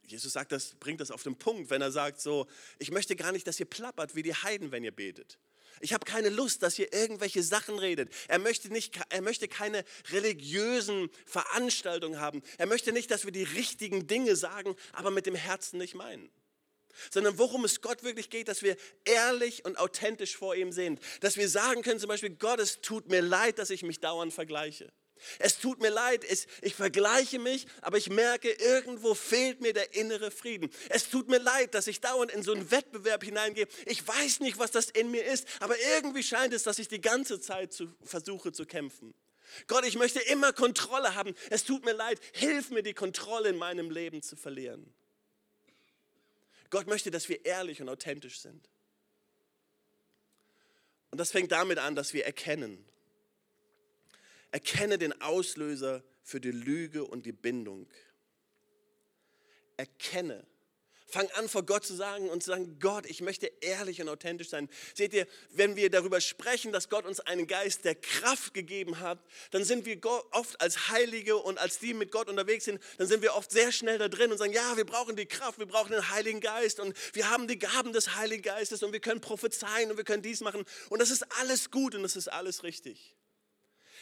[0.04, 2.46] Jesus sagt das, bringt das auf den Punkt, wenn er sagt so,
[2.78, 5.38] ich möchte gar nicht, dass ihr plappert wie die Heiden, wenn ihr betet.
[5.80, 8.12] Ich habe keine Lust, dass ihr irgendwelche Sachen redet.
[8.28, 12.42] Er möchte, nicht, er möchte keine religiösen Veranstaltungen haben.
[12.58, 16.30] Er möchte nicht, dass wir die richtigen Dinge sagen, aber mit dem Herzen nicht meinen.
[17.10, 21.00] Sondern worum es Gott wirklich geht, dass wir ehrlich und authentisch vor ihm sind.
[21.20, 24.34] Dass wir sagen können zum Beispiel, Gott, es tut mir leid, dass ich mich dauernd
[24.34, 24.92] vergleiche.
[25.38, 29.94] Es tut mir leid, ich, ich vergleiche mich, aber ich merke, irgendwo fehlt mir der
[29.94, 30.70] innere Frieden.
[30.88, 33.66] Es tut mir leid, dass ich dauernd in so einen Wettbewerb hineingehe.
[33.86, 37.00] Ich weiß nicht, was das in mir ist, aber irgendwie scheint es, dass ich die
[37.00, 39.14] ganze Zeit zu, versuche zu kämpfen.
[39.66, 41.34] Gott, ich möchte immer Kontrolle haben.
[41.50, 44.92] Es tut mir leid, hilf mir, die Kontrolle in meinem Leben zu verlieren.
[46.70, 48.68] Gott möchte, dass wir ehrlich und authentisch sind.
[51.10, 52.84] Und das fängt damit an, dass wir erkennen,
[54.52, 57.88] Erkenne den Auslöser für die Lüge und die Bindung.
[59.76, 60.46] Erkenne.
[61.10, 64.48] Fang an, vor Gott zu sagen und zu sagen, Gott, ich möchte ehrlich und authentisch
[64.48, 64.68] sein.
[64.94, 69.18] Seht ihr, wenn wir darüber sprechen, dass Gott uns einen Geist der Kraft gegeben hat,
[69.50, 69.98] dann sind wir
[70.30, 73.72] oft als Heilige und als die mit Gott unterwegs sind, dann sind wir oft sehr
[73.72, 76.78] schnell da drin und sagen, ja, wir brauchen die Kraft, wir brauchen den Heiligen Geist
[76.78, 80.22] und wir haben die Gaben des Heiligen Geistes und wir können prophezeien und wir können
[80.22, 83.16] dies machen und das ist alles gut und das ist alles richtig.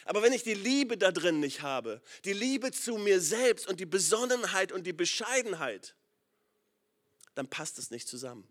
[0.08, 3.78] Aber wenn ich die Liebe da drin nicht habe, die Liebe zu mir selbst und
[3.78, 5.94] die Besonnenheit und die Bescheidenheit,
[7.34, 8.48] dann passt es nicht zusammen.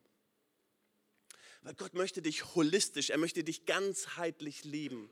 [1.63, 5.09] Weil Gott möchte dich holistisch, er möchte dich ganzheitlich lieben.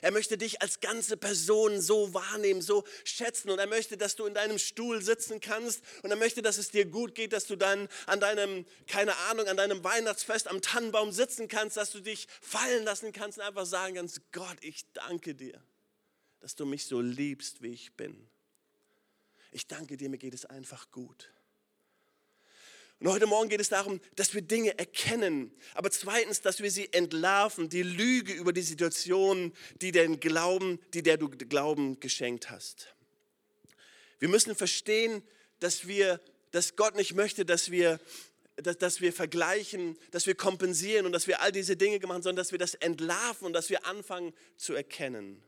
[0.00, 4.26] Er möchte dich als ganze Person so wahrnehmen, so schätzen und er möchte, dass du
[4.26, 7.54] in deinem Stuhl sitzen kannst und er möchte, dass es dir gut geht, dass du
[7.54, 12.26] dann an deinem, keine Ahnung, an deinem Weihnachtsfest am Tannenbaum sitzen kannst, dass du dich
[12.40, 15.62] fallen lassen kannst und einfach sagen kannst, Gott, ich danke dir
[16.46, 18.16] dass du mich so liebst, wie ich bin.
[19.50, 21.32] Ich danke dir, mir geht es einfach gut.
[23.00, 26.92] Und heute Morgen geht es darum, dass wir Dinge erkennen, aber zweitens, dass wir sie
[26.92, 32.94] entlarven, die Lüge über die Situation, die den Glauben, die der du Glauben geschenkt hast.
[34.20, 35.24] Wir müssen verstehen,
[35.58, 36.20] dass wir,
[36.52, 37.98] dass Gott nicht möchte, dass wir,
[38.54, 42.22] dass, dass wir vergleichen, dass wir kompensieren und dass wir all diese Dinge gemacht haben,
[42.22, 45.42] sondern dass wir das entlarven und dass wir anfangen zu erkennen.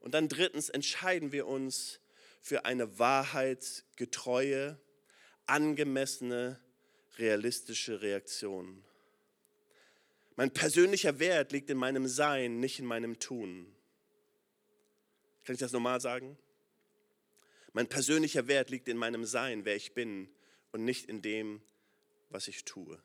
[0.00, 2.00] Und dann drittens entscheiden wir uns
[2.40, 4.78] für eine wahrheitsgetreue,
[5.46, 6.60] angemessene,
[7.18, 8.84] realistische Reaktion.
[10.36, 13.74] Mein persönlicher Wert liegt in meinem Sein, nicht in meinem Tun.
[15.44, 16.38] Kann ich das nochmal sagen?
[17.72, 20.28] Mein persönlicher Wert liegt in meinem Sein, wer ich bin,
[20.72, 21.62] und nicht in dem,
[22.30, 23.02] was ich tue.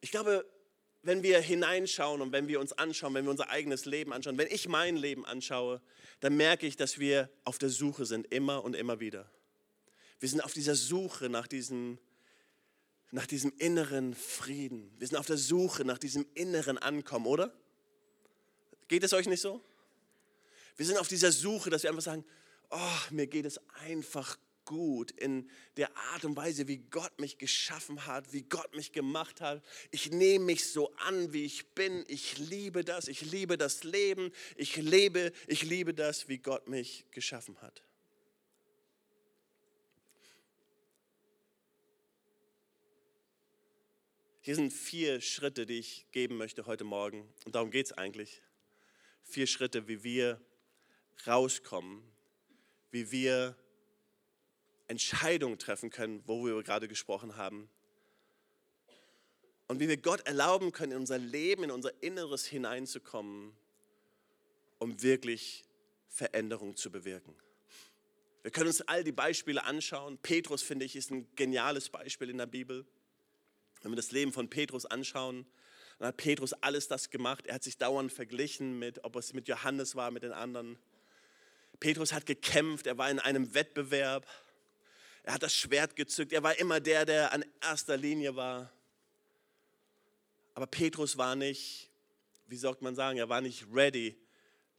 [0.00, 0.46] Ich glaube,
[1.02, 4.48] wenn wir hineinschauen und wenn wir uns anschauen, wenn wir unser eigenes Leben anschauen, wenn
[4.50, 5.80] ich mein Leben anschaue,
[6.20, 9.30] dann merke ich, dass wir auf der Suche sind, immer und immer wieder.
[10.18, 11.98] Wir sind auf dieser Suche nach diesem,
[13.10, 14.94] nach diesem inneren Frieden.
[14.98, 17.54] Wir sind auf der Suche nach diesem inneren Ankommen, oder?
[18.88, 19.62] Geht es euch nicht so?
[20.76, 22.24] Wir sind auf dieser Suche, dass wir einfach sagen,
[22.70, 24.36] oh, mir geht es einfach
[24.70, 29.40] gut in der Art und Weise, wie Gott mich geschaffen hat, wie Gott mich gemacht
[29.40, 29.64] hat.
[29.90, 32.04] Ich nehme mich so an, wie ich bin.
[32.06, 33.08] Ich liebe das.
[33.08, 34.30] Ich liebe das Leben.
[34.54, 37.82] Ich lebe, ich liebe das, wie Gott mich geschaffen hat.
[44.40, 47.28] Hier sind vier Schritte, die ich geben möchte heute Morgen.
[47.44, 48.40] Und darum geht es eigentlich.
[49.24, 50.40] Vier Schritte, wie wir
[51.26, 52.04] rauskommen,
[52.92, 53.56] wie wir
[54.90, 57.70] Entscheidungen treffen können, wo wir gerade gesprochen haben.
[59.68, 63.52] Und wie wir Gott erlauben können, in unser Leben, in unser Inneres hineinzukommen,
[64.78, 65.64] um wirklich
[66.08, 67.34] Veränderung zu bewirken.
[68.42, 70.18] Wir können uns all die Beispiele anschauen.
[70.18, 72.84] Petrus, finde ich, ist ein geniales Beispiel in der Bibel.
[73.82, 75.46] Wenn wir das Leben von Petrus anschauen,
[75.98, 77.46] dann hat Petrus alles das gemacht.
[77.46, 80.78] Er hat sich dauernd verglichen mit, ob es mit Johannes war, mit den anderen.
[81.78, 84.26] Petrus hat gekämpft, er war in einem Wettbewerb.
[85.22, 86.32] Er hat das Schwert gezückt.
[86.32, 88.72] Er war immer der, der an erster Linie war.
[90.54, 91.90] Aber Petrus war nicht,
[92.46, 94.16] wie sollte man sagen, er war nicht ready,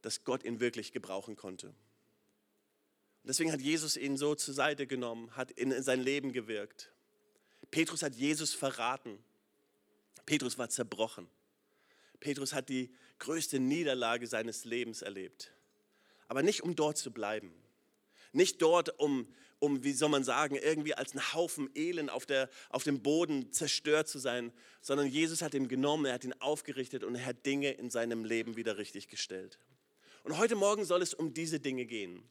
[0.01, 1.67] dass Gott ihn wirklich gebrauchen konnte.
[1.67, 6.91] Und deswegen hat Jesus ihn so zur Seite genommen, hat in sein Leben gewirkt.
[7.69, 9.23] Petrus hat Jesus verraten.
[10.25, 11.27] Petrus war zerbrochen.
[12.19, 15.51] Petrus hat die größte Niederlage seines Lebens erlebt.
[16.27, 17.54] Aber nicht um dort zu bleiben.
[18.32, 19.28] Nicht dort, um,
[19.60, 23.52] um, wie soll man sagen, irgendwie als ein Haufen Elend auf, der, auf dem Boden
[23.52, 27.46] zerstört zu sein, sondern Jesus hat ihn genommen, er hat ihn aufgerichtet und er hat
[27.46, 29.60] Dinge in seinem Leben wieder richtig gestellt.
[30.24, 32.24] Und heute Morgen soll es um diese Dinge gehen.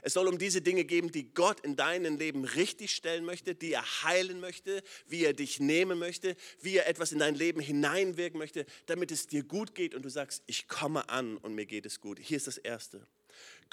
[0.00, 3.72] Es soll um diese Dinge gehen, die Gott in deinem Leben richtig stellen möchte, die
[3.72, 8.38] er heilen möchte, wie er dich nehmen möchte, wie er etwas in dein Leben hineinwirken
[8.38, 11.86] möchte, damit es dir gut geht und du sagst, ich komme an und mir geht
[11.86, 12.18] es gut.
[12.18, 13.06] Hier ist das Erste.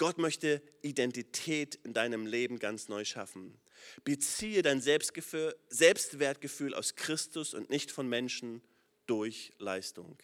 [0.00, 3.60] Gott möchte Identität in deinem Leben ganz neu schaffen.
[4.02, 8.62] Beziehe dein Selbstwertgefühl aus Christus und nicht von Menschen
[9.04, 10.16] durch Leistung.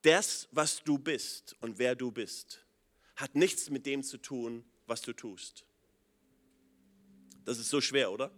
[0.00, 2.64] Das, was du bist und wer du bist,
[3.14, 5.66] hat nichts mit dem zu tun, was du tust.
[7.44, 8.30] Das ist so schwer, oder?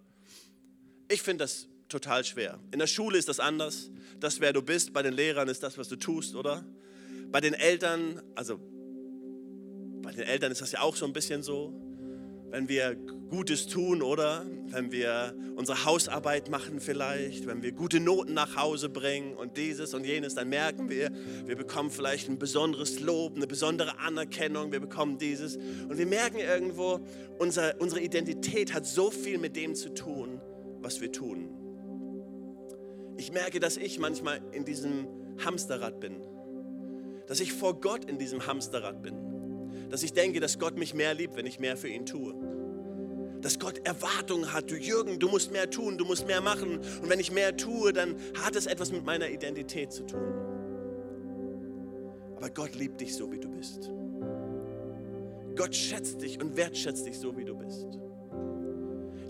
[1.09, 2.59] Ich finde das total schwer.
[2.73, 3.93] In der Schule ist das anders.
[4.19, 6.65] Das, wer du bist, bei den Lehrern ist das, was du tust, oder?
[7.31, 8.61] Bei den Eltern, also
[10.03, 11.73] bei den Eltern ist das ja auch so ein bisschen so
[12.53, 12.95] wenn wir
[13.31, 14.45] Gutes tun, oder?
[14.67, 19.95] Wenn wir unsere Hausarbeit machen vielleicht, wenn wir gute Noten nach Hause bringen und dieses
[19.95, 21.11] und jenes, dann merken wir,
[21.47, 25.57] wir bekommen vielleicht ein besonderes Lob, eine besondere Anerkennung, wir bekommen dieses.
[25.57, 27.01] Und wir merken irgendwo,
[27.39, 30.39] unser, unsere Identität hat so viel mit dem zu tun,
[30.83, 31.49] was wir tun.
[33.17, 35.07] Ich merke, dass ich manchmal in diesem
[35.43, 36.21] Hamsterrad bin,
[37.27, 39.32] dass ich vor Gott in diesem Hamsterrad bin
[39.93, 42.35] dass ich denke, dass Gott mich mehr liebt, wenn ich mehr für ihn tue.
[43.43, 46.79] Dass Gott Erwartungen hat, du Jürgen, du musst mehr tun, du musst mehr machen.
[46.79, 50.23] Und wenn ich mehr tue, dann hat es etwas mit meiner Identität zu tun.
[52.37, 53.91] Aber Gott liebt dich so, wie du bist.
[55.57, 57.99] Gott schätzt dich und wertschätzt dich so, wie du bist.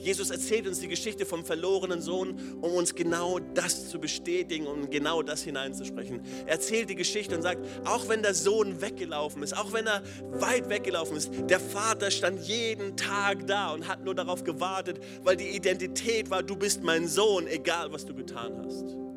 [0.02, 4.82] Jesus erzählt uns die Geschichte vom verlorenen Sohn, um uns genau das zu bestätigen und
[4.82, 6.20] um genau das hineinzusprechen.
[6.46, 10.02] Er erzählt die Geschichte und sagt, auch wenn der Sohn weggelaufen ist, auch wenn er
[10.32, 15.36] weit weggelaufen ist, der Vater stand jeden Tag da und hat nur darauf gewartet, weil
[15.36, 19.11] die Identität war, du bist mein Sohn, egal was du getan hast.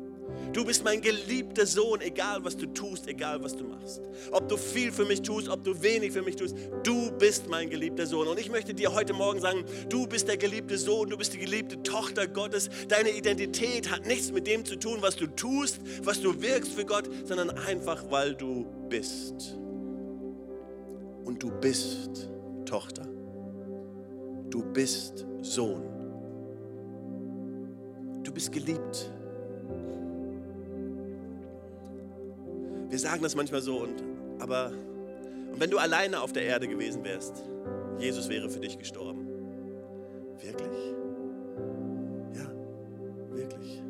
[0.56, 4.00] Du bist mein geliebter Sohn, egal was du tust, egal was du machst.
[4.32, 7.68] Ob du viel für mich tust, ob du wenig für mich tust, du bist mein
[7.68, 8.26] geliebter Sohn.
[8.26, 11.38] Und ich möchte dir heute Morgen sagen, du bist der geliebte Sohn, du bist die
[11.40, 12.70] geliebte Tochter Gottes.
[12.88, 16.86] Deine Identität hat nichts mit dem zu tun, was du tust, was du wirkst für
[16.86, 19.58] Gott, sondern einfach, weil du bist.
[21.26, 22.30] Und du bist
[22.64, 23.06] Tochter.
[24.48, 25.82] Du bist Sohn.
[28.22, 29.12] Du bist geliebt.
[32.88, 34.02] Wir sagen das manchmal so, und,
[34.38, 34.72] aber
[35.56, 37.42] und wenn du alleine auf der Erde gewesen wärst,
[37.98, 39.26] Jesus wäre für dich gestorben.
[40.42, 40.94] Wirklich?
[42.34, 42.46] Ja,
[43.34, 43.82] wirklich.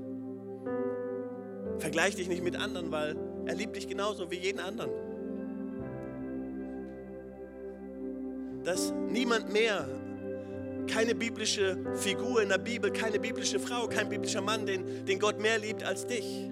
[1.78, 4.92] Vergleich dich nicht mit anderen, weil er liebt dich genauso wie jeden anderen.
[8.62, 9.88] Dass niemand mehr,
[10.86, 15.40] keine biblische Figur in der Bibel, keine biblische Frau, kein biblischer Mann, den, den Gott
[15.40, 16.48] mehr liebt als dich.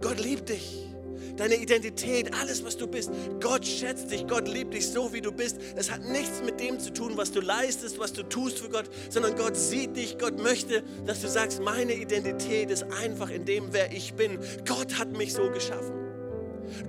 [0.00, 0.87] Gott liebt dich.
[1.36, 3.10] Deine Identität, alles, was du bist.
[3.40, 5.58] Gott schätzt dich, Gott liebt dich so, wie du bist.
[5.76, 8.88] Es hat nichts mit dem zu tun, was du leistest, was du tust für Gott,
[9.10, 10.18] sondern Gott sieht dich.
[10.18, 14.38] Gott möchte, dass du sagst, meine Identität ist einfach in dem, wer ich bin.
[14.66, 15.92] Gott hat mich so geschaffen.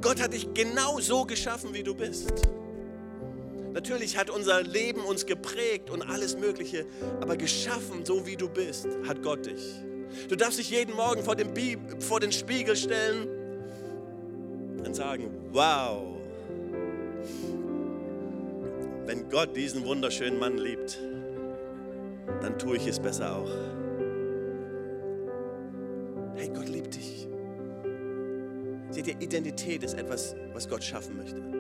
[0.02, 2.32] Gott hat dich genau so geschaffen, wie du bist.
[3.74, 6.86] Natürlich hat unser Leben uns geprägt und alles Mögliche,
[7.22, 9.76] aber geschaffen, so wie du bist, hat Gott dich.
[10.28, 11.52] Du darfst dich jeden Morgen vor den,
[12.00, 13.28] vor den Spiegel stellen
[14.86, 16.18] und sagen, wow,
[19.06, 21.00] wenn Gott diesen wunderschönen Mann liebt,
[22.42, 23.52] dann tue ich es besser auch.
[26.36, 27.28] Hey, Gott liebt dich.
[28.92, 31.59] Seht ihr, Identität ist etwas, was Gott schaffen möchte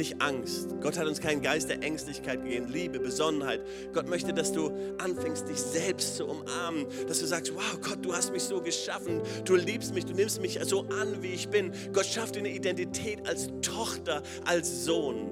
[0.00, 0.80] nicht Angst.
[0.80, 3.60] Gott hat uns keinen Geist der Ängstlichkeit gegeben, Liebe, Besonnenheit.
[3.92, 8.14] Gott möchte, dass du anfängst, dich selbst zu umarmen, dass du sagst, wow, Gott, du
[8.14, 11.72] hast mich so geschaffen, du liebst mich, du nimmst mich so an, wie ich bin.
[11.92, 15.28] Gott schafft dir eine Identität als Tochter, als Sohn.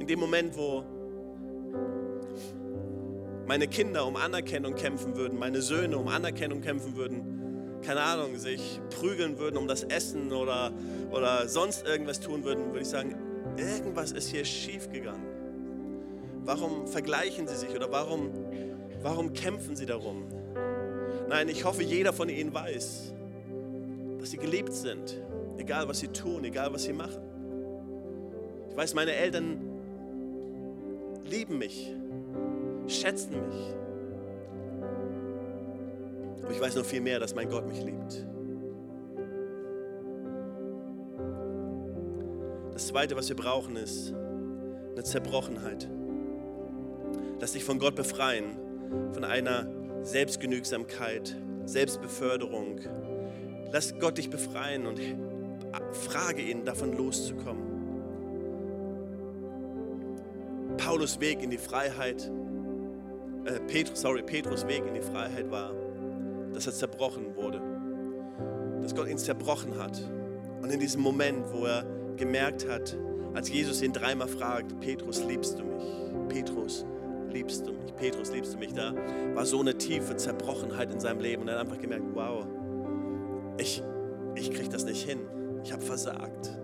[0.00, 0.84] In dem Moment, wo
[3.46, 7.37] meine Kinder um Anerkennung kämpfen würden, meine Söhne um Anerkennung kämpfen würden,
[7.82, 10.72] keine Ahnung, sich prügeln würden um das Essen oder,
[11.10, 13.14] oder sonst irgendwas tun würden, würde ich sagen,
[13.56, 15.26] irgendwas ist hier schief gegangen.
[16.44, 18.30] Warum vergleichen sie sich oder warum,
[19.02, 20.24] warum kämpfen sie darum?
[21.28, 23.12] Nein, ich hoffe, jeder von ihnen weiß,
[24.18, 25.20] dass sie geliebt sind,
[25.58, 27.22] egal was sie tun, egal was sie machen.
[28.70, 29.58] Ich weiß, meine Eltern
[31.24, 31.92] lieben mich,
[32.86, 33.74] schätzen mich.
[36.48, 38.26] Aber ich weiß noch viel mehr, dass mein Gott mich liebt.
[42.72, 44.14] Das Zweite, was wir brauchen, ist
[44.94, 45.86] eine Zerbrochenheit.
[47.38, 48.56] Lass dich von Gott befreien,
[49.12, 49.68] von einer
[50.00, 52.80] Selbstgenügsamkeit, Selbstbeförderung.
[53.70, 54.98] Lass Gott dich befreien und
[55.92, 57.62] frage ihn, davon loszukommen.
[60.78, 62.32] Paulus Weg in die Freiheit,
[63.44, 65.74] äh, Petrus, sorry, Petrus Weg in die Freiheit war,
[66.58, 67.62] dass er zerbrochen wurde,
[68.82, 70.02] dass Gott ihn zerbrochen hat.
[70.60, 71.84] Und in diesem Moment, wo er
[72.16, 72.98] gemerkt hat,
[73.32, 75.84] als Jesus ihn dreimal fragt, Petrus, liebst du mich?
[76.28, 76.84] Petrus,
[77.30, 77.94] liebst du mich?
[77.94, 78.72] Petrus, liebst du mich?
[78.72, 78.92] Da
[79.34, 82.44] war so eine tiefe Zerbrochenheit in seinem Leben und er hat einfach gemerkt, wow,
[83.58, 83.80] ich,
[84.34, 85.20] ich kriege das nicht hin.
[85.62, 86.58] Ich habe versagt.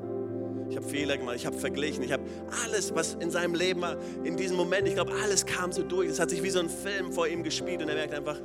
[0.74, 2.24] Ich habe Fehler gemacht, ich habe verglichen, ich habe
[2.64, 6.08] alles, was in seinem Leben war, in diesem Moment, ich glaube, alles kam so durch.
[6.08, 8.40] Es hat sich wie so ein Film vor ihm gespielt und er merkt einfach,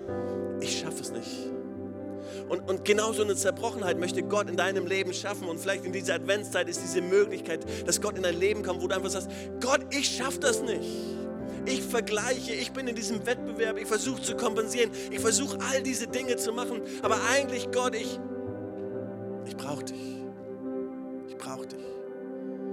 [0.62, 1.50] ich schaffe es nicht.
[2.48, 5.48] Und, und genau so eine Zerbrochenheit möchte Gott in deinem Leben schaffen.
[5.48, 8.88] Und vielleicht in dieser Adventszeit ist diese Möglichkeit, dass Gott in dein Leben kommt, wo
[8.88, 10.88] du einfach sagst, Gott, ich schaffe das nicht.
[11.66, 16.06] Ich vergleiche, ich bin in diesem Wettbewerb, ich versuche zu kompensieren, ich versuche all diese
[16.06, 16.84] Dinge zu machen.
[17.02, 18.20] Aber eigentlich, Gott, ich,
[19.48, 20.24] ich brauche dich.
[21.28, 21.99] Ich brauche dich.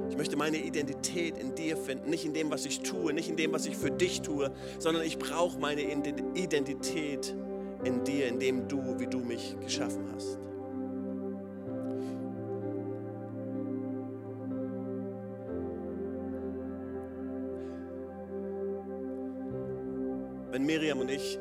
[0.08, 3.36] Ich möchte meine Identität in dir finden, nicht in dem, was ich tue, nicht in
[3.36, 7.34] dem, was ich für dich tue, sondern ich brauche meine Identität
[7.84, 10.38] in dir, in dem du, wie du mich geschaffen hast.
[20.50, 21.38] Wenn Miriam und ich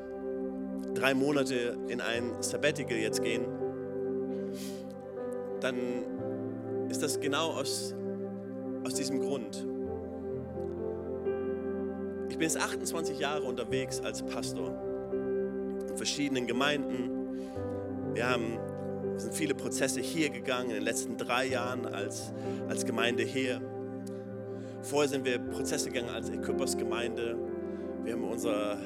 [0.94, 3.46] drei Monate in ein Sabbatical jetzt gehen,
[5.62, 5.78] dann
[6.90, 7.96] ist das genau aus,
[8.98, 9.66] diesem Grund.
[12.30, 14.74] Ich bin jetzt 28 Jahre unterwegs als Pastor
[15.90, 17.12] in verschiedenen Gemeinden.
[18.14, 18.60] Wir haben
[19.18, 22.34] sind viele Prozesse hier gegangen in den letzten drei Jahren als,
[22.68, 23.62] als Gemeinde hier.
[24.82, 27.38] Vorher sind wir Prozesse gegangen als Equippers Gemeinde.
[28.04, 28.78] Wir haben unser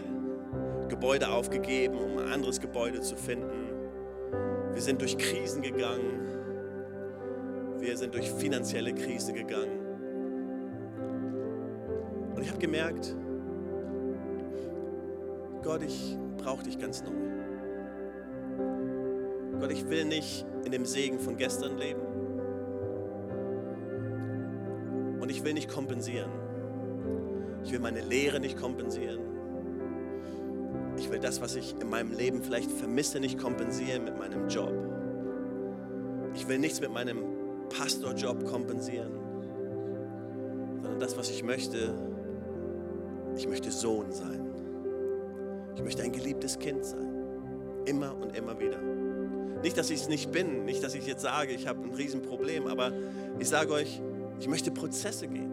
[0.87, 3.69] Gebäude aufgegeben, um ein anderes Gebäude zu finden.
[4.73, 6.25] Wir sind durch Krisen gegangen.
[7.79, 9.78] Wir sind durch finanzielle Krise gegangen.
[12.39, 13.17] Und ich habe gemerkt,
[15.61, 17.11] Gott, ich brauche dich ganz neu.
[19.59, 21.99] Gott, ich will nicht in dem Segen von gestern leben.
[25.19, 26.31] Und ich will nicht kompensieren.
[27.65, 29.19] Ich will meine Lehre nicht kompensieren.
[30.95, 34.71] Ich will das, was ich in meinem Leben vielleicht vermisse, nicht kompensieren mit meinem Job.
[36.35, 37.21] Ich will nichts mit meinem
[37.67, 39.11] Pastorjob kompensieren,
[40.81, 41.93] sondern das, was ich möchte,
[43.37, 44.45] ich möchte Sohn sein.
[45.75, 47.13] Ich möchte ein geliebtes Kind sein.
[47.85, 48.79] Immer und immer wieder.
[49.63, 52.67] Nicht, dass ich es nicht bin, nicht, dass ich jetzt sage, ich habe ein Riesenproblem,
[52.67, 52.91] aber
[53.39, 54.01] ich sage euch,
[54.39, 55.51] ich möchte Prozesse gehen.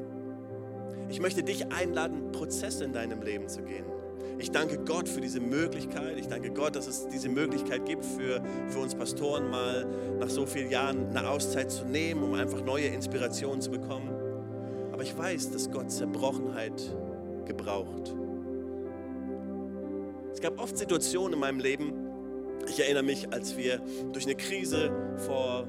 [1.09, 3.85] Ich möchte dich einladen, Prozesse in deinem Leben zu gehen.
[4.39, 6.19] Ich danke Gott für diese Möglichkeit.
[6.19, 9.87] Ich danke Gott, dass es diese Möglichkeit gibt, für, für uns Pastoren mal
[10.21, 14.11] nach so vielen Jahren eine Auszeit zu nehmen, um einfach neue Inspirationen zu bekommen.
[14.93, 16.95] Aber ich weiß, dass Gott Zerbrochenheit
[17.46, 18.14] gebraucht.
[20.32, 21.92] Es gab oft Situationen in meinem Leben,
[22.68, 23.80] ich erinnere mich, als wir
[24.12, 25.66] durch eine Krise vor,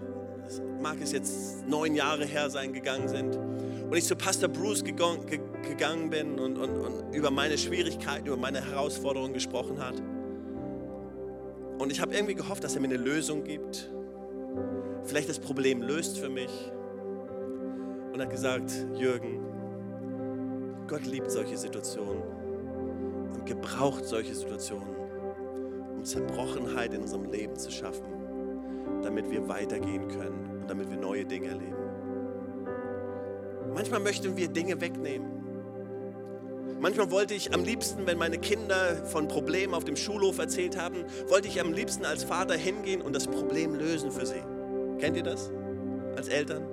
[0.81, 6.09] mag es jetzt neun Jahre her sein, gegangen sind und ich zu Pastor Bruce gegangen,
[6.09, 9.95] bin und, und, und über meine Schwierigkeiten, über meine Herausforderungen gesprochen hat.
[11.77, 13.89] Und ich habe irgendwie gehofft, dass er mir eine Lösung gibt,
[15.05, 16.51] vielleicht das Problem löst für mich.
[18.11, 19.39] Und hat gesagt, Jürgen,
[20.88, 22.23] Gott liebt solche Situationen
[23.34, 24.95] und gebraucht solche Situationen,
[25.95, 28.06] um Zerbrochenheit in unserem Leben zu schaffen,
[29.04, 31.76] damit wir weitergehen können und damit wir neue Dinge erleben.
[33.73, 35.28] Manchmal möchten wir Dinge wegnehmen.
[36.80, 41.06] Manchmal wollte ich am liebsten, wenn meine Kinder von Problemen auf dem Schulhof erzählt haben,
[41.28, 44.41] wollte ich am liebsten als Vater hingehen und das Problem lösen für sie.
[45.00, 45.52] Kennt ihr das
[46.15, 46.65] als Eltern?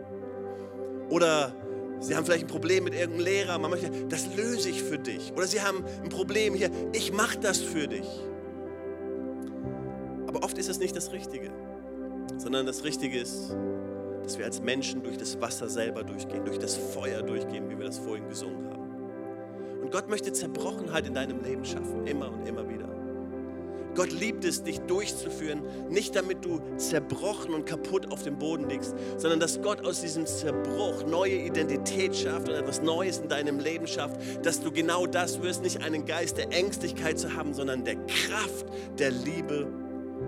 [1.09, 1.55] Oder
[2.01, 5.33] Sie haben vielleicht ein Problem mit irgendeinem Lehrer, man möchte, das löse ich für dich.
[5.33, 8.07] Oder Sie haben ein Problem hier, ich mache das für dich.
[10.27, 11.51] Aber oft ist es nicht das Richtige,
[12.37, 13.55] sondern das Richtige ist,
[14.23, 17.87] dass wir als Menschen durch das Wasser selber durchgehen, durch das Feuer durchgehen, wie wir
[17.87, 19.83] das vorhin gesungen haben.
[19.83, 22.94] Und Gott möchte Zerbrochenheit in deinem Leben schaffen, immer und immer wieder.
[23.95, 28.95] Gott liebt es, dich durchzuführen, nicht damit du zerbrochen und kaputt auf dem Boden liegst,
[29.17, 33.87] sondern dass Gott aus diesem Zerbruch neue Identität schafft und etwas Neues in deinem Leben
[33.87, 37.97] schafft, dass du genau das wirst, nicht einen Geist der Ängstlichkeit zu haben, sondern der
[38.07, 38.67] Kraft,
[38.99, 39.69] der Liebe,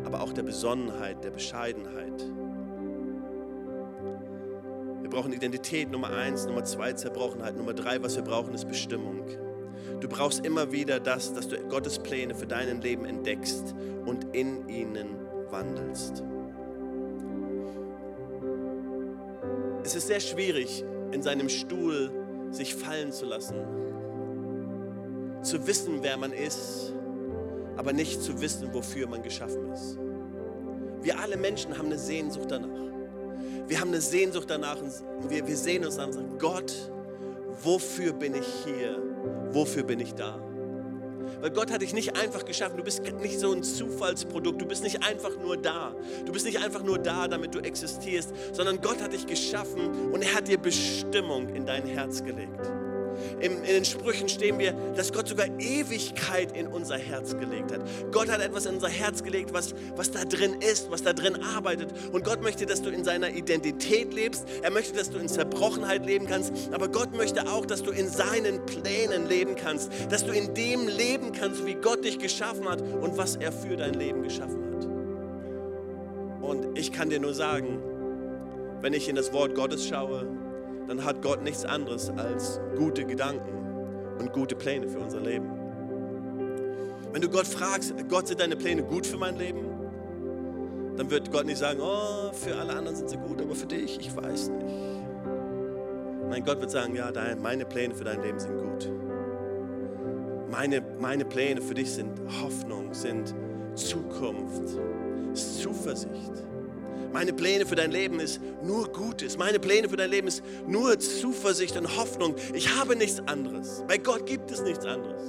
[0.05, 2.25] aber auch der Besonnenheit, der Bescheidenheit.
[5.01, 9.25] Wir brauchen Identität, Nummer eins, Nummer zwei, Zerbrochenheit, Nummer drei, was wir brauchen, ist Bestimmung.
[10.01, 13.75] Du brauchst immer wieder das, dass du Gottes Pläne für dein Leben entdeckst
[14.05, 15.17] und in ihnen
[15.51, 16.23] wandelst.
[19.83, 22.11] Es ist sehr schwierig, in seinem Stuhl
[22.51, 23.57] sich fallen zu lassen,
[25.43, 26.93] zu wissen, wer man ist,
[27.77, 29.99] aber nicht zu wissen, wofür man geschaffen ist.
[31.03, 32.85] Wir alle Menschen haben eine Sehnsucht danach.
[33.69, 34.93] Wir haben eine Sehnsucht danach und
[35.31, 36.91] wir, wir sehen uns an und sagen, Gott,
[37.63, 39.01] wofür bin ich hier?
[39.51, 40.41] Wofür bin ich da?
[41.41, 42.77] Weil Gott hat dich nicht einfach geschaffen.
[42.77, 44.61] Du bist nicht so ein Zufallsprodukt.
[44.61, 45.95] Du bist nicht einfach nur da.
[46.24, 50.22] Du bist nicht einfach nur da, damit du existierst, sondern Gott hat dich geschaffen und
[50.22, 52.70] er hat dir Bestimmung in dein Herz gelegt.
[53.41, 57.81] In, in den Sprüchen stehen wir, dass Gott sogar Ewigkeit in unser Herz gelegt hat.
[58.12, 61.43] Gott hat etwas in unser Herz gelegt, was, was da drin ist, was da drin
[61.43, 61.93] arbeitet.
[62.12, 64.47] Und Gott möchte, dass du in seiner Identität lebst.
[64.62, 66.53] Er möchte, dass du in Zerbrochenheit leben kannst.
[66.73, 69.91] Aber Gott möchte auch, dass du in seinen Plänen leben kannst.
[70.11, 73.77] Dass du in dem leben kannst, wie Gott dich geschaffen hat und was er für
[73.77, 74.87] dein Leben geschaffen hat.
[76.43, 77.83] Und ich kann dir nur sagen,
[78.81, 80.29] wenn ich in das Wort Gottes schaue,
[80.89, 83.57] dann hat Gott nichts anderes als gute Gedanken
[84.18, 85.51] und gute Pläne für unser Leben.
[87.12, 89.64] Wenn du Gott fragst, Gott, sind deine Pläne gut für mein Leben?
[90.97, 93.99] Dann wird Gott nicht sagen, oh, für alle anderen sind sie gut, aber für dich,
[94.01, 94.66] ich weiß nicht.
[96.28, 98.91] Nein, Gott wird sagen, ja, dein, meine Pläne für dein Leben sind gut.
[100.51, 103.34] Meine, meine Pläne für dich sind Hoffnung, sind
[103.74, 104.78] Zukunft,
[105.34, 106.32] Zuversicht.
[107.13, 109.39] Meine Pläne für dein Leben ist nur Gutes.
[109.39, 112.35] Meine Pläne für dein Leben ist nur Zuversicht und Hoffnung.
[112.53, 113.85] Ich habe nichts anderes.
[113.89, 115.23] Bei Gott gibt es nichts anderes.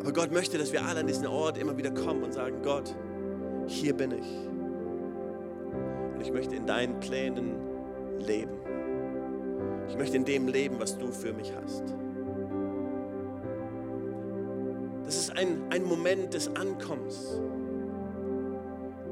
[0.00, 2.94] Aber Gott möchte, dass wir alle an diesen Ort immer wieder kommen und sagen, Gott,
[3.66, 4.26] hier bin ich.
[6.14, 7.56] Und ich möchte in deinen Plänen
[8.20, 8.52] leben.
[9.88, 11.82] Ich möchte in dem leben, was du für mich hast.
[15.04, 17.40] Das ist ein, ein Moment des Ankommens.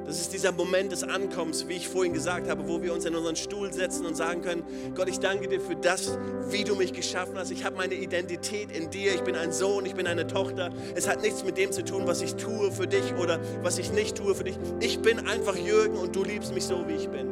[0.07, 3.15] Das ist dieser Moment des Ankommens, wie ich vorhin gesagt habe, wo wir uns in
[3.15, 4.63] unseren Stuhl setzen und sagen können,
[4.95, 6.19] Gott, ich danke dir für das,
[6.51, 7.51] wie du mich geschaffen hast.
[7.51, 9.15] Ich habe meine Identität in dir.
[9.15, 10.71] Ich bin ein Sohn, ich bin eine Tochter.
[10.95, 13.93] Es hat nichts mit dem zu tun, was ich tue für dich oder was ich
[13.93, 14.59] nicht tue für dich.
[14.81, 17.29] Ich bin einfach Jürgen und du liebst mich so, wie ich bin.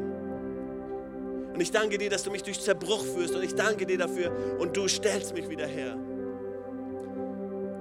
[1.53, 4.33] Und ich danke dir, dass du mich durch Zerbruch führst und ich danke dir dafür
[4.59, 5.99] und du stellst mich wieder her.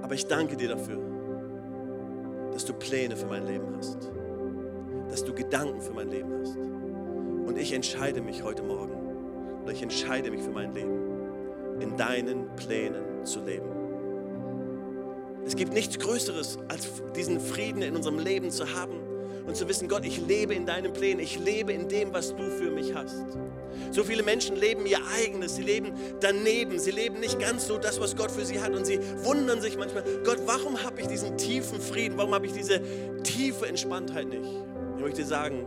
[0.02, 0.98] Aber ich danke dir dafür,
[2.52, 4.10] dass du Pläne für mein Leben hast
[5.12, 6.56] dass du Gedanken für mein Leben hast.
[6.56, 8.94] Und ich entscheide mich heute Morgen,
[9.62, 10.98] oder ich entscheide mich für mein Leben,
[11.80, 13.68] in deinen Plänen zu leben.
[15.44, 19.00] Es gibt nichts Größeres, als diesen Frieden in unserem Leben zu haben
[19.46, 22.44] und zu wissen, Gott, ich lebe in deinen Plänen, ich lebe in dem, was du
[22.44, 23.26] für mich hast.
[23.90, 28.00] So viele Menschen leben ihr eigenes, sie leben daneben, sie leben nicht ganz so das,
[28.00, 31.36] was Gott für sie hat und sie wundern sich manchmal, Gott, warum habe ich diesen
[31.36, 32.80] tiefen Frieden, warum habe ich diese
[33.24, 34.71] tiefe Entspanntheit nicht?
[35.02, 35.66] Ich möchte sagen,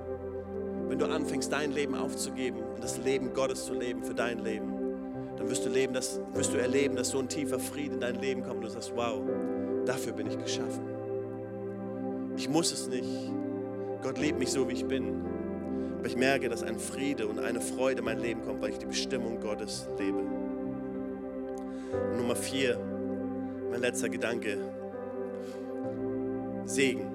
[0.87, 4.71] wenn du anfängst, dein Leben aufzugeben und das Leben Gottes zu leben für dein Leben,
[5.35, 8.15] dann wirst du, leben, dass, wirst du erleben, dass so ein tiefer Frieden in dein
[8.15, 9.21] Leben kommt und du sagst, wow,
[9.85, 10.87] dafür bin ich geschaffen.
[12.37, 13.09] Ich muss es nicht.
[14.01, 15.25] Gott liebt mich so, wie ich bin.
[15.99, 18.77] Aber ich merke, dass ein Friede und eine Freude in mein Leben kommt, weil ich
[18.77, 20.23] die Bestimmung Gottes lebe.
[22.15, 22.79] Nummer vier,
[23.69, 24.59] mein letzter Gedanke.
[26.63, 27.14] Segen.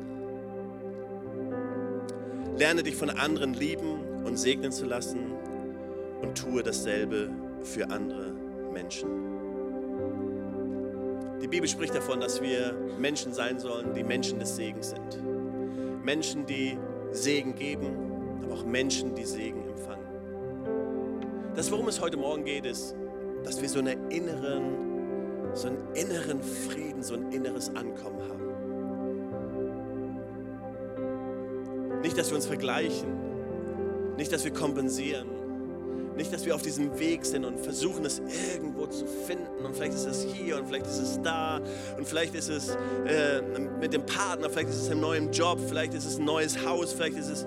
[2.60, 5.32] Lerne dich von anderen lieben und segnen zu lassen
[6.20, 7.30] und tue dasselbe
[7.62, 8.34] für andere
[8.70, 9.08] Menschen.
[11.40, 16.04] Die Bibel spricht davon, dass wir Menschen sein sollen, die Menschen des Segens sind.
[16.04, 16.76] Menschen, die
[17.12, 20.04] Segen geben, aber auch Menschen, die Segen empfangen.
[21.56, 22.94] Das, worum es heute Morgen geht, ist,
[23.42, 28.49] dass wir so, eine inneren, so einen inneren Frieden, so ein inneres Ankommen haben.
[32.02, 33.08] Nicht, dass wir uns vergleichen.
[34.16, 35.28] Nicht, dass wir kompensieren.
[36.16, 38.20] Nicht, dass wir auf diesem Weg sind und versuchen, es
[38.54, 39.64] irgendwo zu finden.
[39.64, 41.60] Und vielleicht ist es hier und vielleicht ist es da.
[41.96, 42.76] Und vielleicht ist es
[43.06, 43.40] äh,
[43.80, 46.92] mit dem Partner, vielleicht ist es im neuen Job, vielleicht ist es ein neues Haus,
[46.92, 47.46] vielleicht ist es.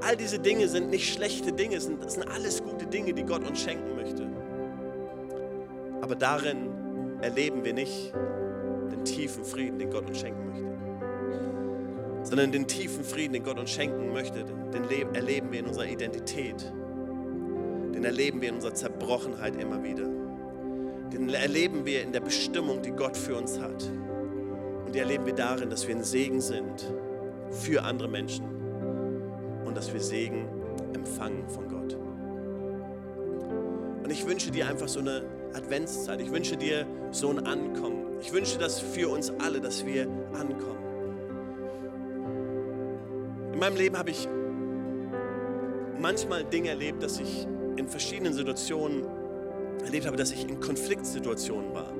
[0.00, 3.46] All diese Dinge sind nicht schlechte Dinge, sind, das sind alles gute Dinge, die Gott
[3.46, 4.26] uns schenken möchte.
[6.00, 6.68] Aber darin
[7.22, 8.12] erleben wir nicht
[8.90, 10.73] den tiefen Frieden, den Gott uns schenken möchte
[12.24, 16.72] sondern den tiefen Frieden, den Gott uns schenken möchte, den erleben wir in unserer Identität.
[17.94, 20.08] Den erleben wir in unserer Zerbrochenheit immer wieder.
[21.12, 23.84] Den erleben wir in der Bestimmung, die Gott für uns hat.
[24.86, 26.92] Und die erleben wir darin, dass wir ein Segen sind
[27.50, 28.44] für andere Menschen
[29.64, 30.48] und dass wir Segen
[30.94, 31.96] empfangen von Gott.
[34.02, 35.22] Und ich wünsche dir einfach so eine
[35.54, 36.20] Adventszeit.
[36.20, 38.18] Ich wünsche dir so ein Ankommen.
[38.20, 40.83] Ich wünsche das für uns alle, dass wir ankommen.
[43.54, 44.26] In meinem Leben habe ich
[46.00, 47.46] manchmal Dinge erlebt, dass ich
[47.76, 49.04] in verschiedenen Situationen
[49.84, 51.92] erlebt habe, dass ich in Konfliktsituationen war.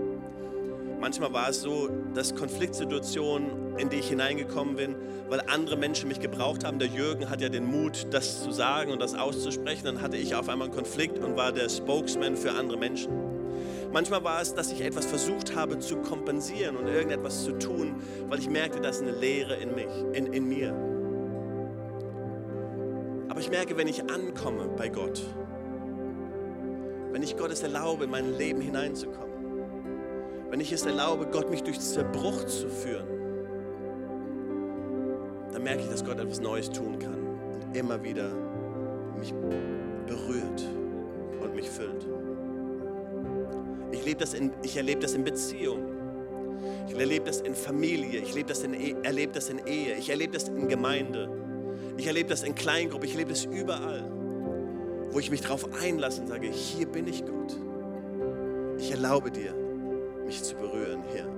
[0.99, 4.97] Manchmal war es so, dass Konfliktsituationen, in die ich hineingekommen bin,
[5.29, 6.81] weil andere Menschen mich gebraucht haben.
[6.81, 9.85] Der Jürgen hat ja den Mut, das zu sagen und das auszusprechen.
[9.85, 13.13] Dann hatte ich auf einmal einen Konflikt und war der Spokesman für andere Menschen.
[13.93, 18.41] Manchmal war es, dass ich etwas versucht habe zu kompensieren und irgendetwas zu tun, weil
[18.41, 20.94] ich merkte, da ist eine Leere in, mich, in, in mir.
[23.29, 25.23] Aber ich merke, wenn ich ankomme bei Gott,
[27.13, 29.25] wenn ich Gott es erlaube, in mein Leben hineinzukommen,
[30.51, 33.07] wenn ich es erlaube, Gott mich durch Zerbruch zu führen,
[35.53, 38.29] dann merke ich, dass Gott etwas Neues tun kann und immer wieder
[39.19, 39.33] mich
[40.07, 40.65] berührt
[41.41, 42.07] und mich füllt.
[43.93, 45.95] Ich, lebe das in, ich erlebe das in Beziehungen.
[46.89, 48.21] Ich erlebe das in Familie.
[48.21, 49.95] Ich erlebe das in, e, erlebe das in Ehe.
[49.95, 51.29] Ich erlebe das in Gemeinde.
[51.97, 53.07] Ich erlebe das in Kleingruppe.
[53.07, 54.05] Ich erlebe das überall,
[55.11, 57.57] wo ich mich darauf einlasse und sage, hier bin ich Gott.
[58.79, 59.55] Ich erlaube dir,
[60.27, 61.29] mich zu berühren hier.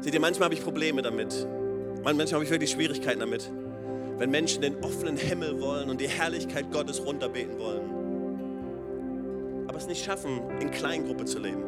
[0.00, 1.46] Seht ihr, manchmal habe ich Probleme damit.
[2.02, 3.50] Manchmal habe ich wirklich Schwierigkeiten damit,
[4.18, 8.02] wenn Menschen den offenen Himmel wollen und die Herrlichkeit Gottes runterbeten wollen
[9.72, 11.62] aber es nicht schaffen, in Kleingruppe zu leben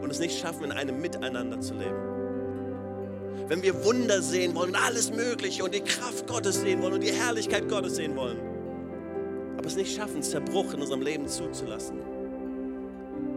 [0.00, 2.13] und es nicht schaffen, in einem Miteinander zu leben.
[3.46, 7.02] Wenn wir Wunder sehen wollen und alles Mögliche und die Kraft Gottes sehen wollen und
[7.02, 8.38] die Herrlichkeit Gottes sehen wollen,
[9.58, 12.00] aber es nicht schaffen, Zerbruch in unserem Leben zuzulassen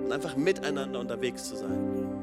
[0.05, 2.17] und einfach miteinander unterwegs zu sein.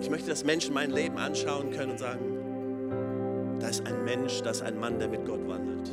[0.00, 4.50] Ich möchte, dass Menschen mein Leben anschauen können und sagen, da ist ein Mensch, da
[4.50, 5.90] ist ein Mann, der mit Gott wandelt,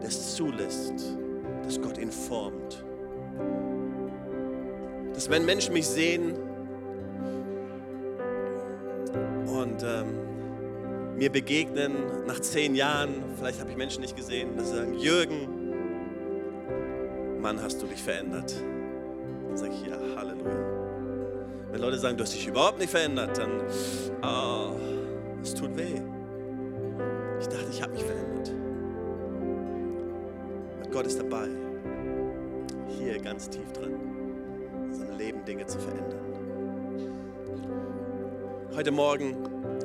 [0.00, 1.16] der es zulässt,
[1.64, 2.84] dass Gott ihn formt.
[5.14, 6.34] Dass wenn Menschen mich sehen
[11.20, 15.48] mir begegnen nach zehn Jahren, vielleicht habe ich Menschen nicht gesehen, dass sie sagen, Jürgen,
[17.42, 18.54] Mann, hast du dich verändert.
[19.46, 20.50] Dann sage ich, ja, Halleluja.
[21.72, 23.60] Wenn Leute sagen, du hast dich überhaupt nicht verändert, dann,
[24.22, 24.76] oh,
[25.42, 26.00] es tut weh.
[27.38, 28.52] Ich dachte, ich habe mich verändert.
[30.90, 31.48] Gott ist dabei,
[32.98, 33.92] hier ganz tief drin,
[34.72, 36.29] in unserem Leben Dinge zu verändern.
[38.80, 39.36] Heute Morgen,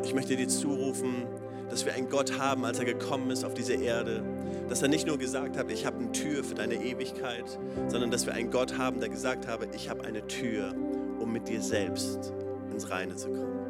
[0.05, 1.27] ich möchte dir zurufen,
[1.69, 4.23] dass wir einen Gott haben, als er gekommen ist auf diese Erde,
[4.69, 8.25] dass er nicht nur gesagt hat, ich habe eine Tür für deine Ewigkeit, sondern dass
[8.25, 10.73] wir einen Gott haben, der gesagt hat, ich habe eine Tür,
[11.19, 12.31] um mit dir selbst
[12.71, 13.69] ins Reine zu kommen.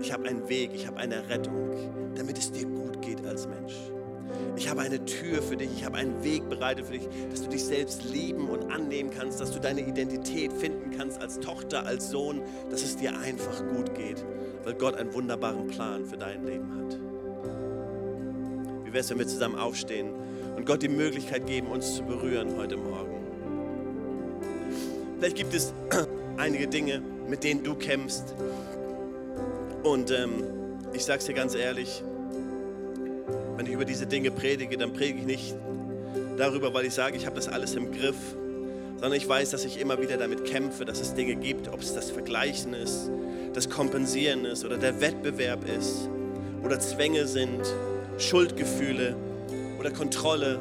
[0.00, 3.76] Ich habe einen Weg, ich habe eine Rettung, damit es dir gut geht als Mensch.
[4.56, 7.48] Ich habe eine Tür für dich, ich habe einen Weg bereitet für dich, dass du
[7.48, 12.10] dich selbst lieben und annehmen kannst, dass du deine Identität finden kannst als Tochter, als
[12.10, 14.24] Sohn, dass es dir einfach gut geht,
[14.64, 16.98] weil Gott einen wunderbaren Plan für dein Leben hat.
[18.84, 20.10] Wie wäre es, wenn wir zusammen aufstehen
[20.56, 23.20] und Gott die Möglichkeit geben, uns zu berühren heute Morgen?
[25.18, 25.72] Vielleicht gibt es
[26.36, 28.34] einige Dinge, mit denen du kämpfst.
[29.82, 30.44] Und ähm,
[30.92, 32.02] ich sage es dir ganz ehrlich,
[33.60, 35.54] wenn ich über diese Dinge predige, dann predige ich nicht
[36.38, 38.16] darüber, weil ich sage, ich habe das alles im Griff,
[38.94, 41.92] sondern ich weiß, dass ich immer wieder damit kämpfe, dass es Dinge gibt, ob es
[41.92, 43.10] das Vergleichen ist,
[43.52, 46.08] das Kompensieren ist oder der Wettbewerb ist
[46.64, 47.60] oder Zwänge sind,
[48.16, 49.14] Schuldgefühle
[49.78, 50.58] oder Kontrolle.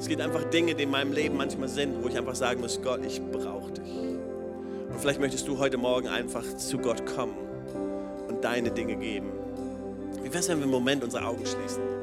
[0.00, 2.82] Es gibt einfach Dinge, die in meinem Leben manchmal sind, wo ich einfach sagen muss,
[2.82, 3.92] Gott, ich brauche dich.
[3.92, 7.36] Und vielleicht möchtest du heute Morgen einfach zu Gott kommen
[8.26, 9.28] und deine Dinge geben.
[10.20, 11.99] Wie wäre es, wenn wir im Moment unsere Augen schließen?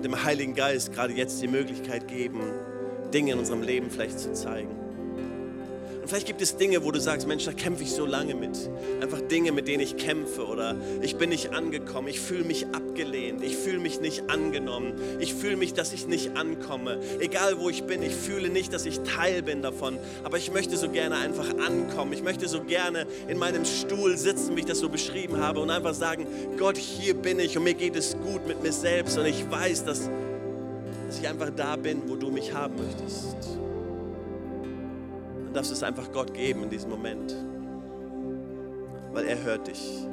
[0.00, 2.40] Und dem Heiligen Geist gerade jetzt die Möglichkeit geben,
[3.12, 4.79] Dinge in unserem Leben vielleicht zu zeigen.
[6.10, 8.68] Vielleicht gibt es Dinge, wo du sagst, Mensch, da kämpfe ich so lange mit.
[9.00, 13.44] Einfach Dinge, mit denen ich kämpfe oder ich bin nicht angekommen, ich fühle mich abgelehnt,
[13.44, 16.98] ich fühle mich nicht angenommen, ich fühle mich, dass ich nicht ankomme.
[17.20, 20.76] Egal wo ich bin, ich fühle nicht, dass ich Teil bin davon, aber ich möchte
[20.76, 22.12] so gerne einfach ankommen.
[22.12, 25.70] Ich möchte so gerne in meinem Stuhl sitzen, wie ich das so beschrieben habe und
[25.70, 26.26] einfach sagen,
[26.58, 29.84] Gott, hier bin ich und mir geht es gut mit mir selbst und ich weiß,
[29.84, 30.10] dass,
[31.06, 33.60] dass ich einfach da bin, wo du mich haben möchtest
[35.50, 37.34] dann darfst du es einfach Gott geben in diesem Moment,
[39.12, 40.06] weil er hört dich.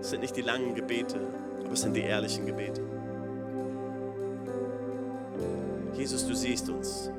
[0.00, 1.20] Es sind nicht die langen Gebete,
[1.60, 2.80] aber es sind die ehrlichen Gebete.
[5.92, 7.10] Jesus, du siehst uns.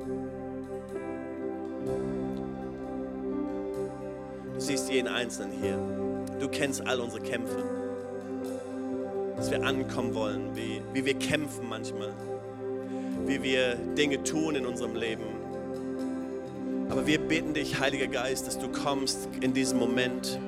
[4.56, 5.78] Du siehst jeden Einzelnen hier.
[6.40, 7.64] Du kennst all unsere Kämpfe.
[9.36, 12.12] Dass wir ankommen wollen, wie, wie wir kämpfen manchmal.
[13.28, 15.33] Wie wir Dinge tun in unserem Leben
[16.94, 20.39] aber wir bitten dich, Heiliger Geist, dass du kommst in diesem Moment.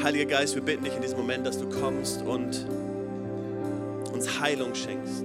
[0.00, 2.64] Heiliger Geist, wir bitten dich in diesem Moment, dass du kommst und
[4.12, 5.24] uns Heilung schenkst.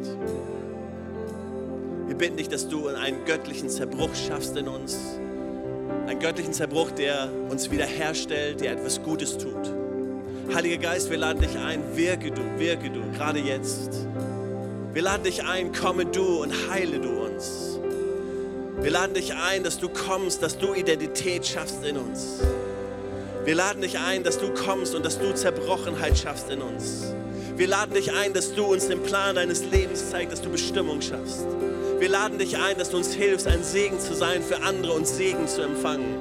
[2.07, 4.97] Wir bitten dich, dass du einen göttlichen Zerbruch schaffst in uns.
[6.07, 9.71] Einen göttlichen Zerbruch, der uns wiederherstellt, der etwas Gutes tut.
[10.55, 14.07] Heiliger Geist, wir laden dich ein, wirke du, wirke du, gerade jetzt.
[14.91, 17.22] Wir laden dich ein, komme du und heile du.
[18.83, 22.39] Wir laden dich ein, dass du kommst, dass du Identität schaffst in uns.
[23.45, 27.05] Wir laden dich ein, dass du kommst und dass du Zerbrochenheit schaffst in uns.
[27.55, 31.01] Wir laden dich ein, dass du uns den Plan deines Lebens zeigst, dass du Bestimmung
[31.01, 31.45] schaffst.
[31.97, 35.07] Wir laden dich ein, dass du uns hilfst, ein Segen zu sein für andere und
[35.07, 36.17] Segen zu empfangen.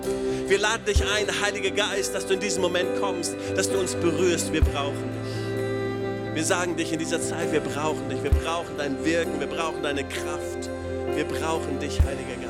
[0.46, 3.96] Wir laden dich ein, Heiliger Geist, dass du in diesem Moment kommst, dass du uns
[3.96, 4.52] berührst.
[4.52, 6.36] Wir brauchen dich.
[6.36, 8.22] Wir sagen dich in dieser Zeit, wir brauchen dich.
[8.22, 10.70] Wir brauchen dein Wirken, wir brauchen deine Kraft.
[11.14, 12.41] Wir brauchen dich, Heiliger Geist.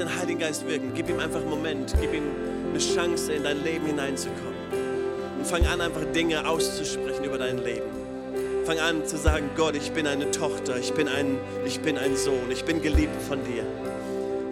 [0.00, 0.92] Den Heiligen Geist wirken.
[0.94, 1.94] Gib ihm einfach einen Moment.
[2.00, 2.24] Gib ihm
[2.70, 4.54] eine Chance, in dein Leben hineinzukommen.
[5.38, 7.86] Und fang an, einfach Dinge auszusprechen über dein Leben.
[8.64, 12.16] Fang an zu sagen, Gott, ich bin eine Tochter, ich bin ein, ich bin ein
[12.16, 13.64] Sohn, ich bin geliebt von dir.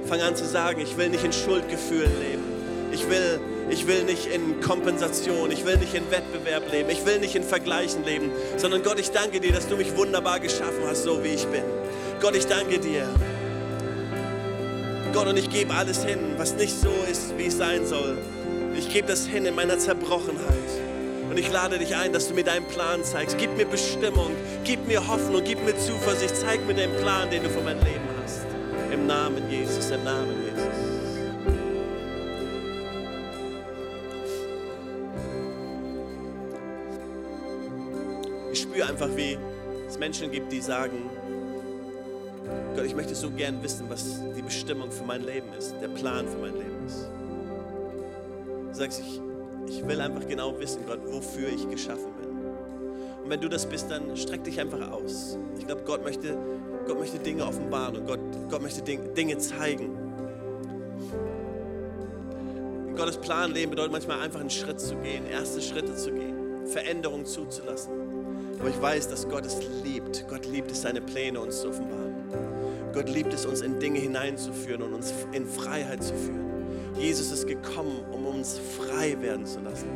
[0.07, 2.43] Fang an zu sagen, ich will nicht in Schuldgefühlen leben.
[2.91, 3.39] Ich will,
[3.71, 7.43] ich will nicht in Kompensation, ich will nicht in Wettbewerb leben, ich will nicht in
[7.43, 11.29] Vergleichen leben, sondern Gott, ich danke dir, dass du mich wunderbar geschaffen hast, so wie
[11.29, 11.63] ich bin.
[12.21, 13.07] Gott, ich danke dir.
[15.19, 18.19] Gott, und ich gebe alles hin, was nicht so ist, wie es sein soll.
[18.77, 20.71] Ich gebe das hin in meiner Zerbrochenheit.
[21.29, 23.37] Und ich lade dich ein, dass du mir deinen Plan zeigst.
[23.37, 24.31] Gib mir Bestimmung,
[24.63, 26.37] gib mir Hoffnung, gib mir Zuversicht.
[26.37, 28.47] Zeig mir den Plan, den du für mein Leben hast.
[28.93, 30.69] Im Namen Jesus, im Namen Jesus.
[38.53, 39.37] Ich spüre einfach, wie
[39.89, 41.11] es Menschen gibt, die sagen,
[42.77, 46.39] Gott, ich möchte so gern wissen, was Bestimmung für mein Leben ist, der Plan für
[46.39, 47.07] mein Leben ist.
[48.71, 49.21] Du sagst, ich,
[49.69, 52.31] ich will einfach genau wissen, Gott, wofür ich geschaffen bin.
[53.23, 55.37] Und wenn du das bist, dann streck dich einfach aus.
[55.59, 56.35] Ich glaube, Gott möchte,
[56.87, 59.91] Gott möchte Dinge offenbaren und Gott, Gott möchte Dinge zeigen.
[62.89, 66.65] In Gottes Plan leben bedeutet manchmal einfach einen Schritt zu gehen, erste Schritte zu gehen,
[66.65, 67.93] Veränderung zuzulassen.
[68.59, 70.27] Aber ich weiß, dass Gott es liebt.
[70.27, 72.15] Gott liebt es, seine Pläne uns zu offenbaren.
[72.99, 76.51] Gott liebt es, uns in Dinge hineinzuführen und uns in Freiheit zu führen.
[76.99, 79.87] Jesus ist gekommen, um uns frei werden zu lassen.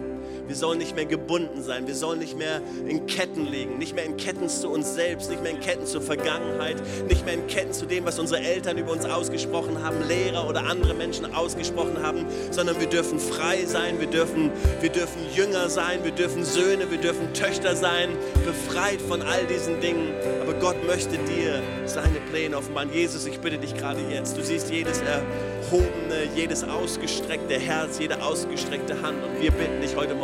[0.46, 1.86] Wir sollen nicht mehr gebunden sein.
[1.86, 3.78] Wir sollen nicht mehr in Ketten liegen.
[3.78, 6.76] Nicht mehr in Ketten zu uns selbst, nicht mehr in Ketten zur Vergangenheit,
[7.08, 10.64] nicht mehr in Ketten zu dem, was unsere Eltern über uns ausgesprochen haben, Lehrer oder
[10.64, 14.00] andere Menschen ausgesprochen haben, sondern wir dürfen frei sein.
[14.00, 16.04] Wir dürfen, wir dürfen Jünger sein.
[16.04, 18.10] Wir dürfen Söhne, wir dürfen Töchter sein,
[18.44, 20.14] befreit von all diesen Dingen.
[20.40, 22.92] Aber Gott möchte dir seine Pläne offenbaren.
[22.92, 24.36] Jesus, ich bitte dich gerade jetzt.
[24.36, 29.22] Du siehst jedes erhobene, jedes ausgestreckte Herz, jede ausgestreckte Hand.
[29.24, 30.21] Und wir bitten dich heute Morgen,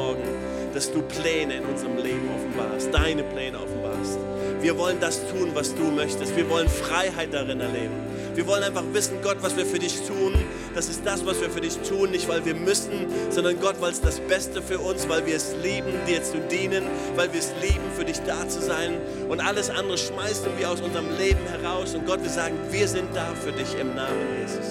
[0.75, 4.19] dass du Pläne in unserem Leben offenbarst, deine Pläne offenbarst.
[4.61, 6.37] Wir wollen das tun, was du möchtest.
[6.37, 7.95] Wir wollen Freiheit darin erleben.
[8.35, 10.35] Wir wollen einfach wissen, Gott, was wir für dich tun.
[10.75, 13.91] Das ist das, was wir für dich tun, nicht weil wir müssen, sondern Gott, weil
[13.91, 16.85] es das Beste für uns, weil wir es lieben, dir zu dienen,
[17.17, 19.01] weil wir es lieben, für dich da zu sein.
[19.29, 21.97] Und alles andere schmeißen wir aus unserem Leben heraus.
[21.97, 24.67] Und Gott, wir sagen, wir sind da für dich im Namen Jesus.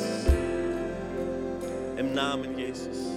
[1.97, 3.16] Im Namen Jesus.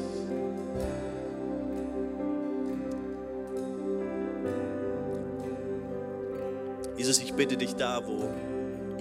[7.10, 8.28] Jesus, ich bitte dich da, wo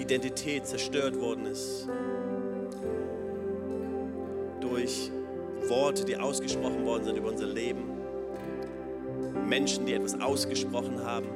[0.01, 1.87] Identität zerstört worden ist,
[4.61, 5.11] durch
[5.67, 7.83] Worte, die ausgesprochen worden sind über unser Leben,
[9.47, 11.27] Menschen, die etwas ausgesprochen haben,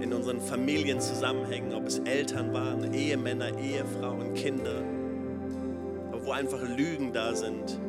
[0.00, 4.82] in unseren Familienzusammenhängen, ob es Eltern waren, Ehemänner, Ehefrauen, Kinder,
[6.12, 7.80] aber wo einfach Lügen da sind.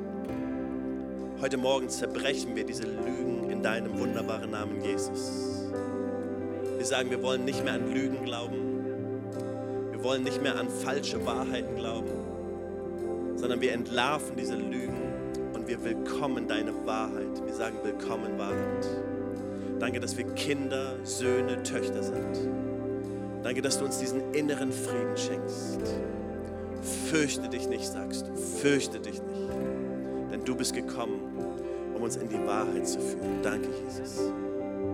[1.42, 5.57] Heute Morgen zerbrechen wir diese Lügen in deinem wunderbaren Namen Jesus.
[6.88, 9.22] Sagen, wir wollen nicht mehr an Lügen glauben.
[9.92, 12.12] Wir wollen nicht mehr an falsche Wahrheiten glauben,
[13.36, 14.96] sondern wir entlarven diese Lügen
[15.54, 17.46] und wir willkommen deine Wahrheit.
[17.46, 18.88] Wir sagen willkommen Wahrheit.
[19.82, 22.50] Danke, dass wir Kinder, Söhne, Töchter sind.
[23.44, 25.82] Danke, dass du uns diesen inneren Frieden schenkst.
[27.10, 28.34] Fürchte dich nicht, sagst du.
[28.34, 29.52] Fürchte dich nicht.
[30.32, 31.20] Denn du bist gekommen,
[31.94, 33.42] um uns in die Wahrheit zu führen.
[33.44, 34.32] Danke, Jesus.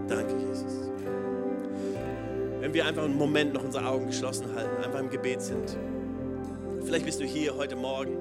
[0.08, 0.92] Danke, Jesus.
[2.64, 5.76] Wenn wir einfach einen Moment noch unsere Augen geschlossen halten, einfach im Gebet sind.
[6.86, 8.16] Vielleicht bist du hier heute Morgen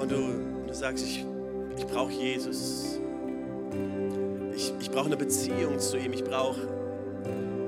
[0.00, 0.16] und du,
[0.66, 1.24] du sagst, ich,
[1.76, 2.98] ich brauche Jesus.
[4.56, 6.12] Ich, ich brauche eine Beziehung zu ihm.
[6.14, 6.68] Ich brauche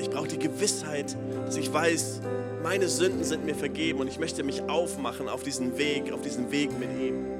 [0.00, 2.20] ich brauch die Gewissheit, dass ich weiß,
[2.64, 6.50] meine Sünden sind mir vergeben und ich möchte mich aufmachen auf diesen Weg, auf diesen
[6.50, 7.35] Weg mit ihm.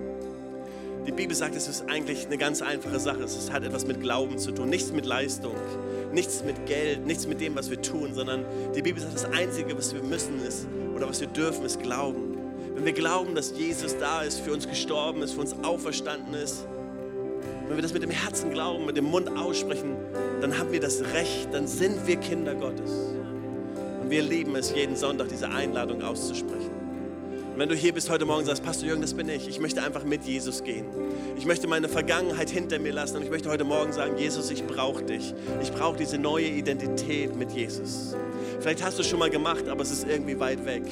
[1.06, 3.22] Die Bibel sagt, es ist eigentlich eine ganz einfache Sache.
[3.22, 5.54] Es hat etwas mit Glauben zu tun, nichts mit Leistung,
[6.12, 8.44] nichts mit Geld, nichts mit dem, was wir tun, sondern
[8.74, 12.36] die Bibel sagt, das Einzige, was wir müssen ist oder was wir dürfen, ist glauben.
[12.74, 16.66] Wenn wir glauben, dass Jesus da ist, für uns gestorben ist, für uns auferstanden ist,
[17.68, 19.96] wenn wir das mit dem Herzen glauben, mit dem Mund aussprechen,
[20.40, 22.90] dann haben wir das Recht, dann sind wir Kinder Gottes.
[24.02, 26.75] Und wir lieben es, jeden Sonntag diese Einladung auszusprechen.
[27.56, 29.48] Und wenn du hier bist heute Morgen und sagst, Pastor Jürgen, das bin ich.
[29.48, 30.84] Ich möchte einfach mit Jesus gehen.
[31.38, 34.66] Ich möchte meine Vergangenheit hinter mir lassen und ich möchte heute Morgen sagen, Jesus, ich
[34.66, 35.32] brauche dich.
[35.62, 38.14] Ich brauche diese neue Identität mit Jesus.
[38.60, 40.82] Vielleicht hast du es schon mal gemacht, aber es ist irgendwie weit weg.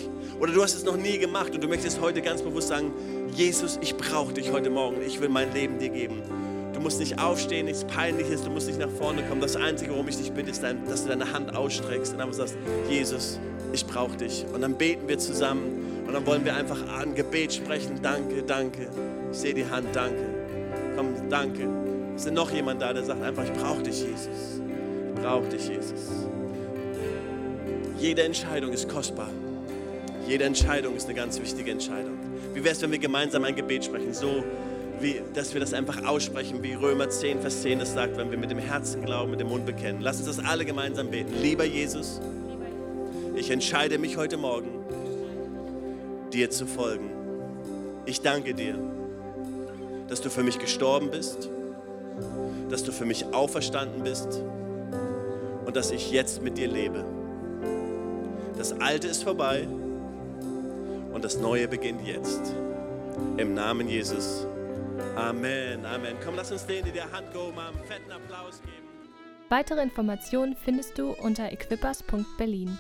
[0.41, 2.95] Oder du hast es noch nie gemacht und du möchtest heute ganz bewusst sagen,
[3.37, 5.03] Jesus, ich brauche dich heute Morgen.
[5.07, 6.23] Ich will mein Leben dir geben.
[6.73, 9.43] Du musst nicht aufstehen, nichts Peinliches, du musst nicht nach vorne kommen.
[9.43, 12.57] Das Einzige, worum ich dich bitte, ist, dass du deine Hand ausstreckst und einfach sagst,
[12.89, 13.39] Jesus,
[13.75, 14.47] ich brauche dich.
[14.55, 18.01] Und dann beten wir zusammen und dann wollen wir einfach ein Gebet sprechen.
[18.03, 18.89] Danke, danke.
[19.31, 20.25] Ich sehe die Hand, danke.
[20.97, 21.69] Komm, danke.
[22.15, 24.61] Ist denn noch jemand da, der sagt einfach, ich brauche dich, Jesus.
[25.15, 26.11] Ich brauche dich, Jesus.
[27.99, 29.31] Jede Entscheidung ist kostbar.
[30.27, 32.19] Jede Entscheidung ist eine ganz wichtige Entscheidung.
[32.55, 34.45] Wie wäre es, wenn wir gemeinsam ein Gebet sprechen, so
[35.01, 38.39] wie, dass wir das einfach aussprechen, wie Römer 10, Vers 10 das sagt, wenn wir
[38.39, 40.01] mit dem Herzen glauben, mit dem Mund bekennen.
[40.01, 41.35] Lass uns das alle gemeinsam beten.
[41.43, 42.21] Lieber Jesus,
[43.37, 44.69] ich entscheide mich heute Morgen,
[46.35, 47.11] dir zu folgen.
[48.07, 48.77] Ich danke dir,
[50.09, 51.49] dass du für mich gestorben bist,
[52.69, 54.43] dass du für mich auferstanden bist
[55.65, 57.05] und dass ich jetzt mit dir lebe.
[58.59, 59.67] Das Alte ist vorbei
[61.13, 62.53] und das Neue beginnt jetzt.
[63.37, 64.47] Im Namen Jesus.
[65.17, 66.17] Amen, Amen.
[66.25, 68.89] Komm, lass uns denen, die der Hand gehoben haben, einen fetten Applaus geben.
[69.49, 72.77] Weitere Informationen findest du unter equippers.berlin.